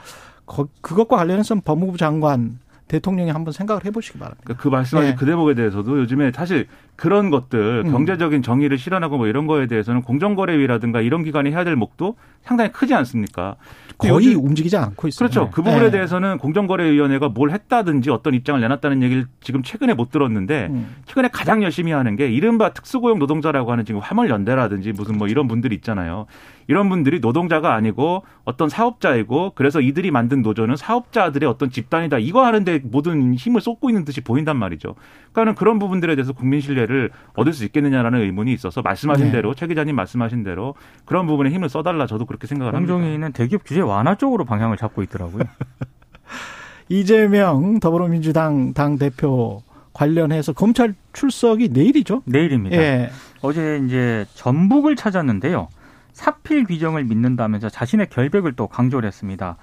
거- 0.47 0.69
그것과 0.81 1.17
관련해서는 1.17 1.61
법무부 1.61 1.97
장관 1.97 2.57
대통령이 2.87 3.29
한번 3.29 3.53
생각을 3.53 3.85
해보시기 3.85 4.17
바랍니다. 4.17 4.41
그러니까 4.43 4.63
그 4.63 4.69
말씀하신 4.69 5.11
네. 5.11 5.15
그 5.15 5.25
대목에 5.27 5.53
대해서도 5.53 5.99
요즘에 5.99 6.31
사실 6.35 6.67
그런 6.95 7.29
것들 7.31 7.83
음. 7.85 7.91
경제적인 7.91 8.43
정의를 8.43 8.77
실현하고 8.77 9.17
뭐 9.17 9.27
이런 9.27 9.47
거에 9.47 9.65
대해서는 9.67 10.01
공정거래위라든가 10.03 11.01
이런 11.01 11.23
기관이 11.23 11.49
해야 11.51 11.63
될 11.63 11.75
몫도 11.75 12.15
상당히 12.43 12.71
크지 12.71 12.93
않습니까? 12.93 13.55
거의 13.97 14.13
요즘- 14.13 14.43
움직이지 14.45 14.77
않고 14.77 15.07
있어요. 15.07 15.17
그렇죠. 15.29 15.49
그 15.51 15.61
부분에 15.61 15.85
네. 15.85 15.91
대해서는 15.91 16.37
공정거래위원회가 16.39 17.29
뭘 17.29 17.51
했다든지 17.51 18.09
어떤 18.09 18.33
입장을 18.33 18.59
내놨다는 18.61 19.01
얘기를 19.03 19.25
지금 19.41 19.61
최근에 19.63 19.93
못 19.93 20.09
들었는데 20.11 20.67
음. 20.71 20.95
최근에 21.05 21.29
가장 21.31 21.63
열심히 21.63 21.91
하는 21.91 22.15
게 22.15 22.29
이른바 22.31 22.73
특수고용 22.73 23.19
노동자라고 23.19 23.71
하는 23.71 23.85
지금 23.85 23.99
화물연대라든지 24.01 24.91
무슨 24.93 25.17
뭐 25.17 25.27
이런 25.27 25.47
분들이 25.47 25.75
있잖아요. 25.75 26.25
이런 26.67 26.87
분들이 26.89 27.19
노동자가 27.19 27.73
아니고 27.73 28.23
어떤 28.45 28.69
사업자이고 28.69 29.51
그래서 29.55 29.81
이들이 29.81 30.09
만든 30.11 30.41
노조는 30.41 30.77
사업자들의 30.77 31.47
어떤 31.49 31.69
집단이다. 31.69 32.19
이거 32.19 32.45
하는데 32.45 32.79
모든 32.83 33.33
힘을 33.33 33.59
쏟고 33.61 33.89
있는 33.89 34.05
듯이 34.05 34.21
보인단 34.21 34.57
말이죠. 34.57 34.95
그러니까는 35.33 35.55
그런 35.55 35.79
부분들에 35.79 36.15
대해서 36.15 36.33
국민 36.33 36.61
신뢰 36.61 36.80
를 36.85 37.11
얻을 37.35 37.53
수 37.53 37.63
있겠느냐라는 37.65 38.21
의문이 38.21 38.51
있어서 38.53 38.81
말씀하신 38.81 39.27
네. 39.27 39.31
대로 39.31 39.53
최 39.53 39.67
기자님 39.67 39.95
말씀하신 39.95 40.43
대로 40.43 40.75
그런 41.05 41.27
부분에 41.27 41.49
힘을 41.49 41.69
써달라 41.69 42.07
저도 42.07 42.25
그렇게 42.25 42.47
생각을 42.47 42.73
합니다. 42.73 42.93
공정위는 42.93 43.33
대기업 43.33 43.63
규제 43.65 43.81
완화 43.81 44.15
쪽으로 44.15 44.45
방향을 44.45 44.77
잡고 44.77 45.03
있더라고요. 45.03 45.43
이재명 46.89 47.79
더불어민주당 47.79 48.73
당 48.73 48.97
대표 48.97 49.61
관련해서 49.93 50.53
검찰 50.53 50.95
출석이 51.13 51.69
내일이죠. 51.69 52.23
내일입니다. 52.25 52.77
예. 52.77 53.09
어제 53.41 53.81
이제 53.85 54.25
전북을 54.33 54.95
찾았는데요. 54.95 55.67
사필 56.13 56.65
규정을 56.65 57.05
믿는다면서 57.05 57.69
자신의 57.69 58.09
결백을 58.09 58.53
또 58.53 58.67
강조를 58.67 59.07
했습니다. 59.07 59.57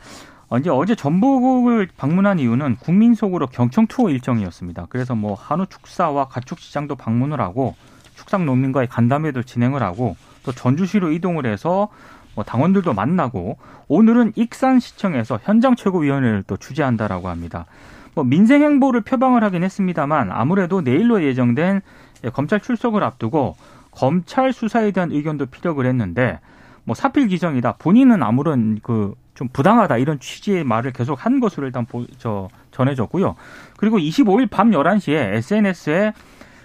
어, 0.51 0.59
이제 0.59 0.71
어제 0.71 0.95
전북을 0.95 1.89
방문한 1.97 2.39
이유는 2.39 2.77
국민 2.77 3.15
속으로 3.15 3.49
경청 3.49 3.87
투어 3.87 4.11
일정이었습니다. 4.11 4.87
그래서 4.89 5.15
뭐 5.15 5.35
한우 5.35 5.67
축사와 5.67 6.29
가축 6.29 6.59
시장도 6.59 6.97
방문을 6.97 7.41
하고 7.41 7.75
축산 8.15 8.47
농민과의 8.47 8.89
간담회도 8.89 9.43
진행을 9.43 9.83
하고 9.83 10.17
또 10.45 10.53
전주시로 10.53 11.13
이동을 11.13 11.47
해서 11.47 11.89
뭐 12.35 12.45
당원들도 12.45 12.95
만나고 12.95 13.59
오늘은 13.89 14.33
익산시청에서 14.37 15.41
현장 15.43 15.77
최고위원회를 15.77 16.45
또 16.47 16.57
주재한다라고 16.57 17.29
합니다. 17.29 17.67
뭐 18.15 18.25
민생 18.25 18.63
행보를 18.63 19.03
표방을 19.03 19.45
하긴 19.45 19.63
했습니다만 19.63 20.33
아무래도 20.33 20.81
내일로 20.81 21.23
예정된 21.23 21.83
검찰 22.33 22.61
출석을 22.61 23.05
앞두고 23.05 23.57
검찰 23.91 24.53
수사에 24.53 24.93
대한 24.93 25.13
의견도 25.13 25.47
피력을 25.47 25.85
했는데 25.85 26.41
뭐 26.89 26.95
사필 26.95 27.29
기정이다. 27.29 27.75
본인은 27.79 28.23
아무런 28.23 28.81
그 28.83 29.15
좀 29.39 29.47
부당하다 29.53 29.99
이런 29.99 30.19
취지의 30.19 30.65
말을 30.65 30.93
계속 30.93 31.25
한 31.25 31.39
것으로 31.39 31.67
일단 31.67 31.87
보, 31.87 32.05
저 32.19 32.49
전해졌고요. 32.73 33.37
그리고 33.77 33.97
25일 33.97 34.51
밤 34.51 34.73
11시에 34.73 35.15
SNS에 35.15 36.13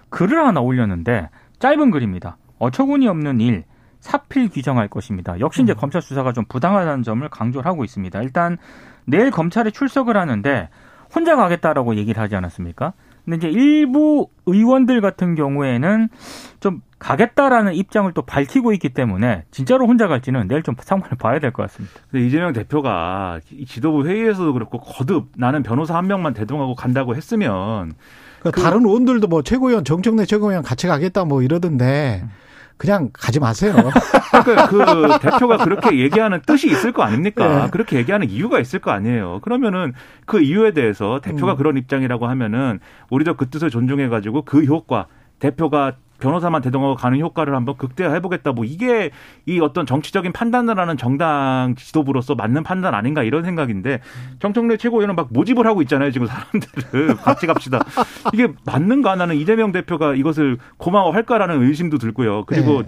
글을 0.10 0.44
하나 0.44 0.60
올렸는데 0.60 1.30
짧은 1.60 1.92
글입니다. 1.92 2.38
어처구니 2.58 3.08
없는 3.08 3.42
일 3.42 3.64
사필 4.00 4.50
규정할 4.50 4.88
것입니다. 4.88 5.40
역시 5.40 5.62
이제 5.62 5.74
음. 5.74 5.78
검찰 5.78 6.02
수사가 6.02 6.34
좀 6.34 6.46
부당하다는 6.46 7.04
점을 7.04 7.30
강조를 7.30 7.68
하고 7.70 7.84
있습니다. 7.84 8.20
일단 8.24 8.58
내일 9.06 9.30
검찰에 9.30 9.70
출석을 9.70 10.18
하는데 10.18 10.70
혼자 11.14 11.36
가겠다라고 11.36 11.94
얘기를 11.98 12.20
하지 12.24 12.36
않았습니까? 12.36 12.94
근데 13.26 13.38
이제 13.38 13.50
일부 13.50 14.28
의원들 14.46 15.00
같은 15.02 15.36
경우에는 15.36 16.10
좀 16.60 16.82
가겠다라는 17.00 17.74
입장을 17.74 18.12
또 18.14 18.22
밝히고 18.22 18.74
있기 18.74 18.90
때문에 18.90 19.44
진짜로 19.52 19.88
혼자 19.88 20.08
갈지는 20.08 20.48
내일 20.48 20.64
좀 20.64 20.76
상황을 20.80 21.12
봐야 21.20 21.40
될 21.40 21.52
것 21.52 21.64
같습니다. 21.64 21.94
근데 22.12 22.26
이재명 22.26 22.54
대표가 22.54 23.40
지도부 23.68 24.06
회의에서도 24.08 24.52
그렇고 24.54 24.80
거듭 24.80 25.30
나는 25.38 25.64
변호사 25.64 25.96
한 25.98 26.08
명만 26.08 26.34
대동하고 26.34 26.76
간다고 26.76 27.16
했으면 27.16 27.94
그 28.42 28.52
다른 28.52 28.86
의원들도 28.86 29.28
뭐 29.28 29.42
최고위원 29.42 29.84
정청래 29.86 30.26
최고위원 30.26 30.64
같이 30.64 30.88
가겠다 30.88 31.24
뭐 31.26 31.42
이러던데 31.42 32.22
음. 32.24 32.30
그냥 32.78 33.10
가지 33.14 33.40
마세요. 33.40 33.74
그, 34.44 34.56
그 34.68 35.20
대표가 35.22 35.58
그렇게 35.58 36.00
얘기하는 36.00 36.42
뜻이 36.46 36.68
있을 36.68 36.92
거 36.92 37.04
아닙니까? 37.04 37.64
네. 37.66 37.72
그렇게 37.72 37.98
얘기하는 37.98 38.30
이유가 38.30 38.60
있을 38.60 38.80
거 38.80 38.92
아니에요. 38.92 39.40
그러면은 39.42 39.94
그 40.26 40.42
이유에 40.42 40.72
대해서 40.72 41.22
대표가 41.22 41.54
음. 41.54 41.58
그런 41.58 41.78
입장이라고 41.78 42.28
하면은 42.28 42.80
우리도 43.10 43.36
그 43.36 43.50
뜻을 43.50 43.70
존중해 43.70 44.10
가지고 44.10 44.44
그 44.44 44.64
효과 44.64 45.08
대표가 45.44 45.98
변호사만 46.20 46.62
대동하고 46.62 46.96
가는 46.96 47.20
효과를 47.20 47.54
한번 47.54 47.76
극대화해보겠다. 47.76 48.54
뭐 48.54 48.64
이게 48.64 49.12
이 49.46 49.60
어떤 49.60 49.86
정치적인 49.86 50.32
판단을 50.32 50.80
하는 50.80 50.96
정당 50.96 51.76
지도부로서 51.76 52.34
맞는 52.36 52.64
판단 52.64 52.94
아닌가 52.94 53.24
이런 53.24 53.44
생각인데 53.44 54.00
정청래 54.40 54.78
최고위원은 54.78 55.16
막 55.16 55.28
모집을 55.32 55.68
하고 55.68 55.82
있잖아요. 55.82 56.12
지금 56.12 56.28
사람들을 56.28 57.18
같이 57.24 57.46
갑시다. 57.46 57.84
이게 58.32 58.48
맞는가 58.66 59.18
나는 59.18 59.36
이재명 59.36 59.74
대표가 59.74 60.16
이것을 60.16 60.60
고마워할까라는 60.78 61.62
의심도 61.62 61.98
들고요. 61.98 62.46
그리고 62.46 62.84
네. 62.84 62.88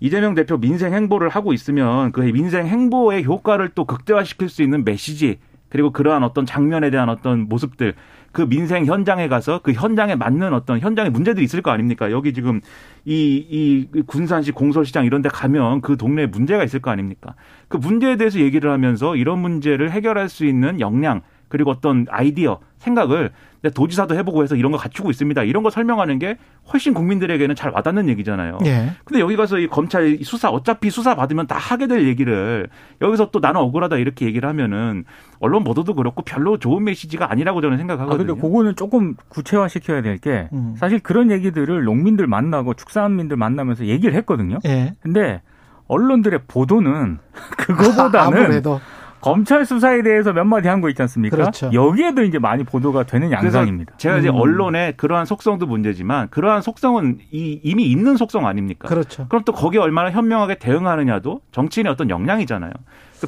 이재명 0.00 0.34
대표 0.34 0.56
민생 0.56 0.94
행보를 0.94 1.28
하고 1.28 1.52
있으면 1.52 2.10
그 2.12 2.22
민생 2.22 2.66
행보의 2.66 3.24
효과를 3.24 3.70
또 3.74 3.84
극대화시킬 3.84 4.48
수 4.48 4.62
있는 4.62 4.82
메시지 4.84 5.38
그리고 5.68 5.90
그러한 5.90 6.24
어떤 6.24 6.46
장면에 6.46 6.90
대한 6.90 7.10
어떤 7.10 7.48
모습들 7.48 7.94
그 8.32 8.48
민생 8.48 8.86
현장에 8.86 9.28
가서 9.28 9.60
그 9.62 9.72
현장에 9.72 10.14
맞는 10.14 10.52
어떤 10.54 10.80
현장의 10.80 11.10
문제들이 11.10 11.44
있을 11.44 11.62
거 11.62 11.70
아닙니까? 11.70 12.10
여기 12.10 12.32
지금 12.32 12.60
이, 13.04 13.46
이 13.94 14.02
군산시 14.06 14.52
공설시장 14.52 15.04
이런 15.04 15.22
데 15.22 15.28
가면 15.28 15.82
그 15.82 15.96
동네에 15.96 16.26
문제가 16.26 16.64
있을 16.64 16.80
거 16.80 16.90
아닙니까? 16.90 17.34
그 17.68 17.76
문제에 17.76 18.16
대해서 18.16 18.40
얘기를 18.40 18.70
하면서 18.70 19.16
이런 19.16 19.38
문제를 19.38 19.90
해결할 19.90 20.28
수 20.28 20.46
있는 20.46 20.80
역량 20.80 21.22
그리고 21.52 21.70
어떤 21.70 22.06
아이디어, 22.08 22.60
생각을 22.78 23.30
도지사도 23.74 24.16
해보고 24.16 24.42
해서 24.42 24.56
이런 24.56 24.72
거 24.72 24.78
갖추고 24.78 25.10
있습니다. 25.10 25.42
이런 25.42 25.62
거 25.62 25.68
설명하는 25.68 26.18
게 26.18 26.38
훨씬 26.72 26.94
국민들에게는 26.94 27.54
잘 27.54 27.70
와닿는 27.72 28.08
얘기잖아요. 28.08 28.58
예. 28.64 28.92
근데 29.04 29.20
여기 29.20 29.36
가서 29.36 29.58
이 29.58 29.66
검찰 29.66 30.16
수사 30.22 30.48
어차피 30.48 30.88
수사 30.88 31.14
받으면 31.14 31.46
다 31.46 31.58
하게 31.58 31.86
될 31.86 32.08
얘기를 32.08 32.68
여기서 33.02 33.30
또 33.30 33.38
나는 33.38 33.60
억울하다 33.60 33.98
이렇게 33.98 34.24
얘기를 34.24 34.48
하면은 34.48 35.04
언론 35.40 35.62
보도도 35.62 35.94
그렇고 35.94 36.22
별로 36.22 36.58
좋은 36.58 36.84
메시지가 36.84 37.30
아니라고 37.30 37.60
저는 37.60 37.76
생각하거든요. 37.76 38.14
아, 38.14 38.26
근데 38.26 38.40
그거는 38.40 38.74
조금 38.74 39.14
구체화 39.28 39.68
시켜야 39.68 40.00
될게 40.00 40.48
음. 40.54 40.74
사실 40.78 41.00
그런 41.00 41.30
얘기들을 41.30 41.84
농민들 41.84 42.26
만나고 42.26 42.72
축산민들 42.72 43.36
만나면서 43.36 43.84
얘기를 43.84 44.14
했거든요. 44.14 44.58
예. 44.64 44.94
근데 45.00 45.42
언론들의 45.86 46.40
보도는 46.48 47.18
그거보다는 47.58 48.18
아무래도 48.18 48.80
검찰 49.22 49.64
수사에 49.64 50.02
대해서 50.02 50.32
몇 50.32 50.44
마디 50.44 50.68
한 50.68 50.80
거 50.80 50.88
있지 50.88 51.00
않습니까? 51.02 51.36
그렇죠. 51.36 51.70
여기에도 51.72 52.22
이제 52.22 52.38
많이 52.38 52.64
보도가 52.64 53.04
되는 53.04 53.30
양상입니다. 53.30 53.94
제가 53.96 54.18
이제 54.18 54.28
음. 54.28 54.34
언론의 54.34 54.96
그러한 54.96 55.26
속성도 55.26 55.66
문제지만 55.66 56.28
그러한 56.30 56.60
속성은 56.60 57.18
이, 57.30 57.60
이미 57.62 57.84
있는 57.84 58.16
속성 58.16 58.46
아닙니까? 58.46 58.88
그렇죠. 58.88 59.26
그럼 59.28 59.44
또 59.44 59.52
거기에 59.52 59.80
얼마나 59.80 60.10
현명하게 60.10 60.56
대응하느냐도 60.56 61.40
정치인의 61.52 61.92
어떤 61.92 62.10
역량이잖아요. 62.10 62.72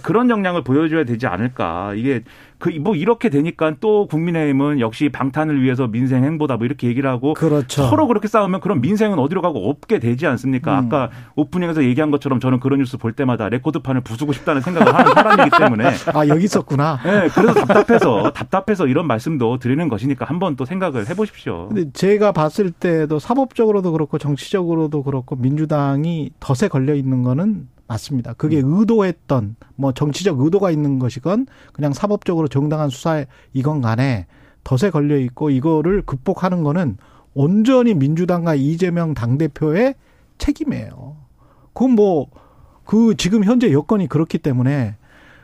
그런 0.03 0.29
역량을 0.29 0.65
보여줘야 0.65 1.05
되지 1.05 1.29
않을까. 1.29 1.93
이게 1.95 2.23
그 2.65 2.85
뭐 2.85 2.95
이렇게 2.95 3.29
되니까 3.29 3.75
또 3.81 4.07
국민의힘은 4.07 4.81
역시 4.81 5.09
방탄을 5.09 5.63
위해서 5.63 5.87
민생 5.87 6.25
행보다 6.25 6.57
뭐 6.57 6.67
이렇게 6.67 6.89
얘기를 6.89 7.09
하고 7.09 7.35
그렇죠. 7.35 7.87
서로 7.87 8.07
그렇게 8.07 8.29
싸우면 8.29 8.61
그럼 8.61 8.81
민생은 8.81 9.19
어디로 9.19 9.43
가고 9.43 9.69
없게 9.71 9.99
되지 9.99 10.27
않습니까? 10.27 10.79
음. 10.81 10.87
아까 10.87 11.11
오프닝에서 11.37 11.85
얘기한 11.85 12.11
것처럼 12.11 12.41
저는 12.41 12.61
그런 12.61 12.79
뉴스 12.79 12.97
볼 12.97 13.13
때마다 13.13 13.49
레코드판을 13.49 14.01
부수고 14.01 14.33
싶다는 14.33 14.63
생각을 14.63 14.95
하는 14.95 15.13
사람이기 15.15 15.51
때문에 15.59 15.85
아 16.15 16.27
여기 16.29 16.45
있었구나. 16.45 17.01
네, 17.05 17.29
그래서 17.35 17.65
답답해서 17.65 18.33
답답해서 18.33 18.87
이런 18.87 19.07
말씀도 19.07 19.59
드리는 19.59 19.89
것이니까 19.89 20.25
한번 20.25 20.57
또 20.57 20.65
생각을 20.65 21.09
해보십시오. 21.09 21.69
근데 21.69 21.91
제가 21.93 22.33
봤을 22.33 22.71
때도 22.71 23.19
사법적으로도 23.19 23.93
그렇고 23.93 24.19
정치적으로도 24.19 25.03
그렇고 25.03 25.37
민주당이 25.37 26.31
덫에 26.41 26.69
걸려 26.69 26.95
있는 26.95 27.23
거는 27.23 27.74
맞습니다. 27.87 28.33
그게 28.35 28.61
음. 28.61 28.79
의도했던 28.79 29.57
뭐 29.77 29.93
정치적 29.93 30.41
의도가 30.41 30.71
있는 30.71 30.99
것이건 30.99 31.47
그냥 31.73 31.93
사법적으로 31.93 32.49
정당한 32.49 32.89
수사 32.89 33.25
이건 33.53 33.81
간에 33.81 34.27
덫에 34.65 34.91
걸려 34.91 35.19
있고 35.19 35.51
이거를 35.51 36.03
극복하는 36.03 36.63
거는 36.63 36.97
온전히 37.35 37.95
민주당과 37.95 38.55
이재명 38.55 39.13
당대표의 39.15 39.95
책임이에요. 40.39 41.17
그건 41.73 41.91
뭐, 41.93 42.29
그 42.85 43.15
지금 43.17 43.45
현재 43.45 43.73
여건이 43.73 44.09
그렇기 44.09 44.39
때문에 44.39 44.97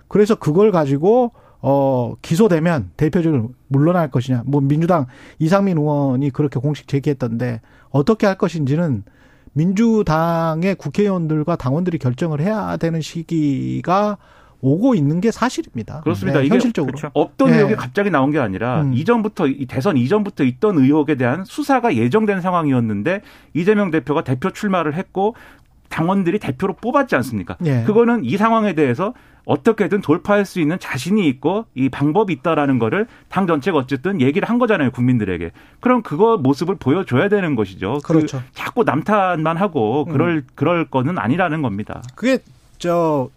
그래서 0.09 0.35
그걸 0.35 0.73
가지고 0.73 1.33
어, 1.63 2.15
기소되면 2.23 2.93
대표적으로 2.97 3.51
물러날 3.69 4.11
것이냐. 4.11 4.45
뭐 4.47 4.61
민주당 4.61 5.07
이상민 5.39 5.77
의원이 5.77 6.31
그렇게 6.31 6.59
공식 6.59 6.89
제기했던데 6.89 7.61
어떻게 7.91 8.27
할 8.27 8.39
것인지는 8.39 9.05
민주당의 9.53 10.77
국회의원들과 10.77 11.57
당원들이 11.57 11.99
결정을 11.99 12.41
해야 12.41 12.77
되는 12.77 13.01
시기가 13.01 14.19
오고 14.63 14.95
있는 14.95 15.21
게 15.21 15.31
사실입니다. 15.31 16.03
그렇습니다. 16.03 16.41
네, 16.41 16.47
이게 16.47 16.55
현실적으로 16.55 16.93
그렇죠. 16.93 17.11
없던 17.15 17.51
네. 17.51 17.57
의혹이 17.57 17.77
갑자기 17.77 18.11
나온 18.11 18.31
게 18.31 18.39
아니라 18.39 18.83
음. 18.83 18.93
이전부터 18.93 19.47
대선 19.69 19.97
이전부터 19.97 20.45
있던 20.45 20.79
의혹에 20.79 21.15
대한 21.15 21.45
수사가 21.45 21.95
예정된 21.97 22.43
상황이었는데 22.43 23.23
이재명 23.55 23.91
대표가 23.91 24.23
대표 24.23 24.51
출마를 24.51 24.95
했고 24.95 25.35
당원들이 25.91 26.39
대표로 26.39 26.75
뽑았지 26.77 27.15
않습니까? 27.17 27.57
네. 27.61 27.85
그거는 27.85 28.25
이 28.25 28.39
상황에 28.39 28.75
대해서 28.75 29.13
어떻게든 29.45 30.01
돌파할 30.01 30.45
수 30.47 30.61
있는 30.61 30.79
자신이 30.79 31.27
있고 31.29 31.67
이 31.75 31.89
방법이 31.89 32.33
있다라는 32.33 32.79
거를 32.79 33.07
당 33.29 33.47
전체가 33.47 33.79
어쨌든 33.79 34.21
얘기를 34.21 34.49
한 34.49 34.59
거잖아요 34.59 34.91
국민들에게. 34.93 35.51
그럼 35.81 36.03
그거 36.03 36.39
모습을 36.39 36.77
보여줘야 36.77 37.29
되는 37.29 37.57
것이죠. 37.57 37.99
그 38.05 38.13
그렇죠. 38.15 38.39
그 38.39 38.45
자꾸 38.53 38.85
남탓만 38.85 39.57
하고 39.57 40.05
그럴 40.05 40.37
음. 40.37 40.47
그럴 40.55 40.89
거는 40.89 41.19
아니라는 41.19 41.63
겁니다. 41.63 42.03
그게 42.15 42.39
저 42.79 43.29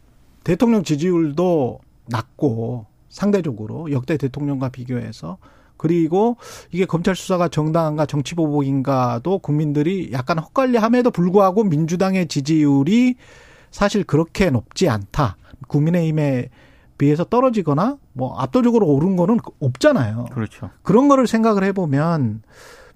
대통령 0.44 0.84
지지율도 0.84 1.80
낮고 2.08 2.86
상대적으로 3.10 3.92
역대 3.92 4.18
대통령과 4.18 4.70
비교해서 4.70 5.38
그리고 5.84 6.38
이게 6.72 6.86
검찰 6.86 7.14
수사가 7.14 7.50
정당한가 7.50 8.06
정치 8.06 8.36
보복인가도 8.36 9.40
국민들이 9.40 10.12
약간 10.14 10.40
헛갈려함에도 10.40 11.12
불구하고 11.12 11.66
민주당의 11.66 12.30
지지율이 12.30 13.16
사실 13.70 14.06
그렇게 14.06 14.50
높지 14.50 14.88
않다. 14.88 15.36
국민의힘에 15.68 16.48
비해서 16.98 17.26
떨어지거나 17.26 17.98
뭐 18.14 18.34
압도적으로 18.40 18.88
오른 18.88 19.18
거는 19.18 19.40
없잖아요. 19.60 20.28
그렇죠. 20.32 20.70
그런 20.84 21.10
거를 21.10 21.28
생각을 21.28 21.66
해보면 21.66 22.44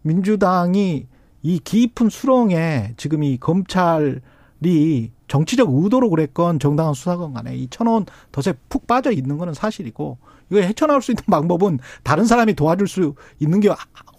민주당이 0.03 1.07
이 1.41 1.59
깊은 1.59 2.07
수렁에 2.07 2.93
지금 2.95 3.21
이 3.21 3.37
검찰이 3.37 5.11
정치적 5.27 5.67
의도로 5.73 6.09
그랬건 6.09 6.59
정당한 6.59 6.93
수사건 6.93 7.33
간에 7.33 7.53
이 7.53 7.67
천원 7.69 8.05
덫에 8.31 8.53
푹 8.69 8.87
빠져 8.87 9.11
있는 9.11 9.37
거는 9.37 9.53
사실이고 9.53 10.19
이거 10.49 10.59
헤쳐나올 10.61 11.01
수 11.01 11.11
있는 11.11 11.23
방법은 11.29 11.79
다른 12.03 12.25
사람이 12.25 12.53
도와줄 12.53 12.87
수 12.87 13.15
있는 13.39 13.59
게 13.59 13.69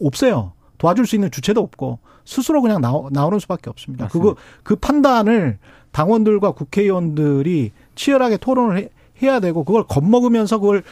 없어요. 0.00 0.52
도와줄 0.78 1.06
수 1.06 1.16
있는 1.16 1.30
주체도 1.30 1.60
없고 1.60 1.98
스스로 2.24 2.60
그냥 2.62 2.80
나오, 2.80 3.08
나오는 3.10 3.38
수밖에 3.38 3.70
없습니다. 3.70 4.04
맞습니다. 4.04 4.30
그거 4.30 4.40
그 4.62 4.76
판단을 4.76 5.58
당원들과 5.92 6.52
국회의원들이 6.52 7.72
치열하게 7.94 8.36
토론을 8.36 8.78
해, 8.78 8.88
해야 9.22 9.40
되고 9.40 9.64
그걸 9.64 9.84
겁먹으면서 9.86 10.58
그걸 10.58 10.82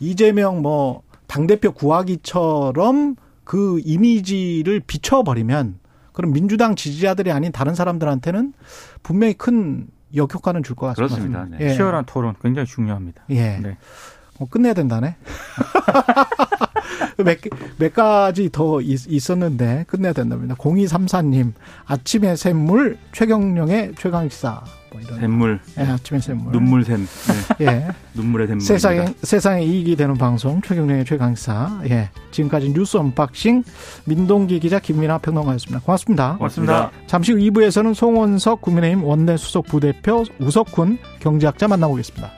이재명 0.00 0.62
뭐 0.62 1.02
당대표 1.26 1.72
구하기처럼 1.72 3.16
그 3.44 3.80
이미지를 3.84 4.80
비춰버리면 4.80 5.78
그럼 6.12 6.32
민주당 6.32 6.74
지지자들이 6.74 7.30
아닌 7.30 7.52
다른 7.52 7.74
사람들한테는 7.74 8.52
분명히 9.02 9.34
큰 9.34 9.86
역효과는 10.16 10.62
줄 10.62 10.74
것 10.74 10.86
같습니다. 10.96 11.14
그렇습니다. 11.14 11.58
네. 11.58 11.70
예. 11.70 11.74
치열한 11.74 12.06
토론 12.06 12.34
굉장히 12.42 12.66
중요합니다. 12.66 13.24
예. 13.30 13.58
네. 13.58 13.76
어, 14.38 14.46
끝내야 14.46 14.74
된다네. 14.74 15.16
몇, 17.18 17.38
몇 17.78 17.92
가지 17.92 18.48
더 18.50 18.80
있, 18.80 19.30
었는데 19.30 19.84
끝내야 19.88 20.12
된답니다. 20.12 20.54
0234님, 20.54 21.52
아침의 21.86 22.36
샘물 22.36 22.98
최경영의 23.12 23.94
최강시사. 23.98 24.62
뭐 24.90 25.00
이런. 25.00 25.20
샘물, 25.20 25.60
예, 25.78 25.82
아침에 25.82 26.20
샘물. 26.20 26.52
눈물 26.52 26.84
샘, 26.84 27.06
네. 27.58 27.66
예. 27.66 27.88
눈물의 28.14 28.46
샘물. 28.46 28.64
세상에, 28.64 29.14
세상에 29.22 29.62
이익이 29.62 29.96
되는 29.96 30.14
방송, 30.14 30.62
최경영의 30.62 31.04
최강시사. 31.04 31.80
예. 31.90 32.10
지금까지 32.30 32.72
뉴스 32.72 32.96
unboxing, 32.96 33.64
민동기 34.06 34.60
기자, 34.60 34.78
김민아 34.78 35.18
평론가였습니다. 35.18 35.84
고맙습니다. 35.84 36.36
고맙습니다. 36.36 36.90
잠시 37.06 37.32
후 37.32 37.38
2부에서는 37.38 37.94
송원석 37.94 38.62
국민의힘 38.62 39.04
원내 39.04 39.36
수석 39.36 39.66
부대표 39.66 40.24
우석훈 40.38 40.98
경제학자 41.20 41.68
만나보겠습니다. 41.68 42.37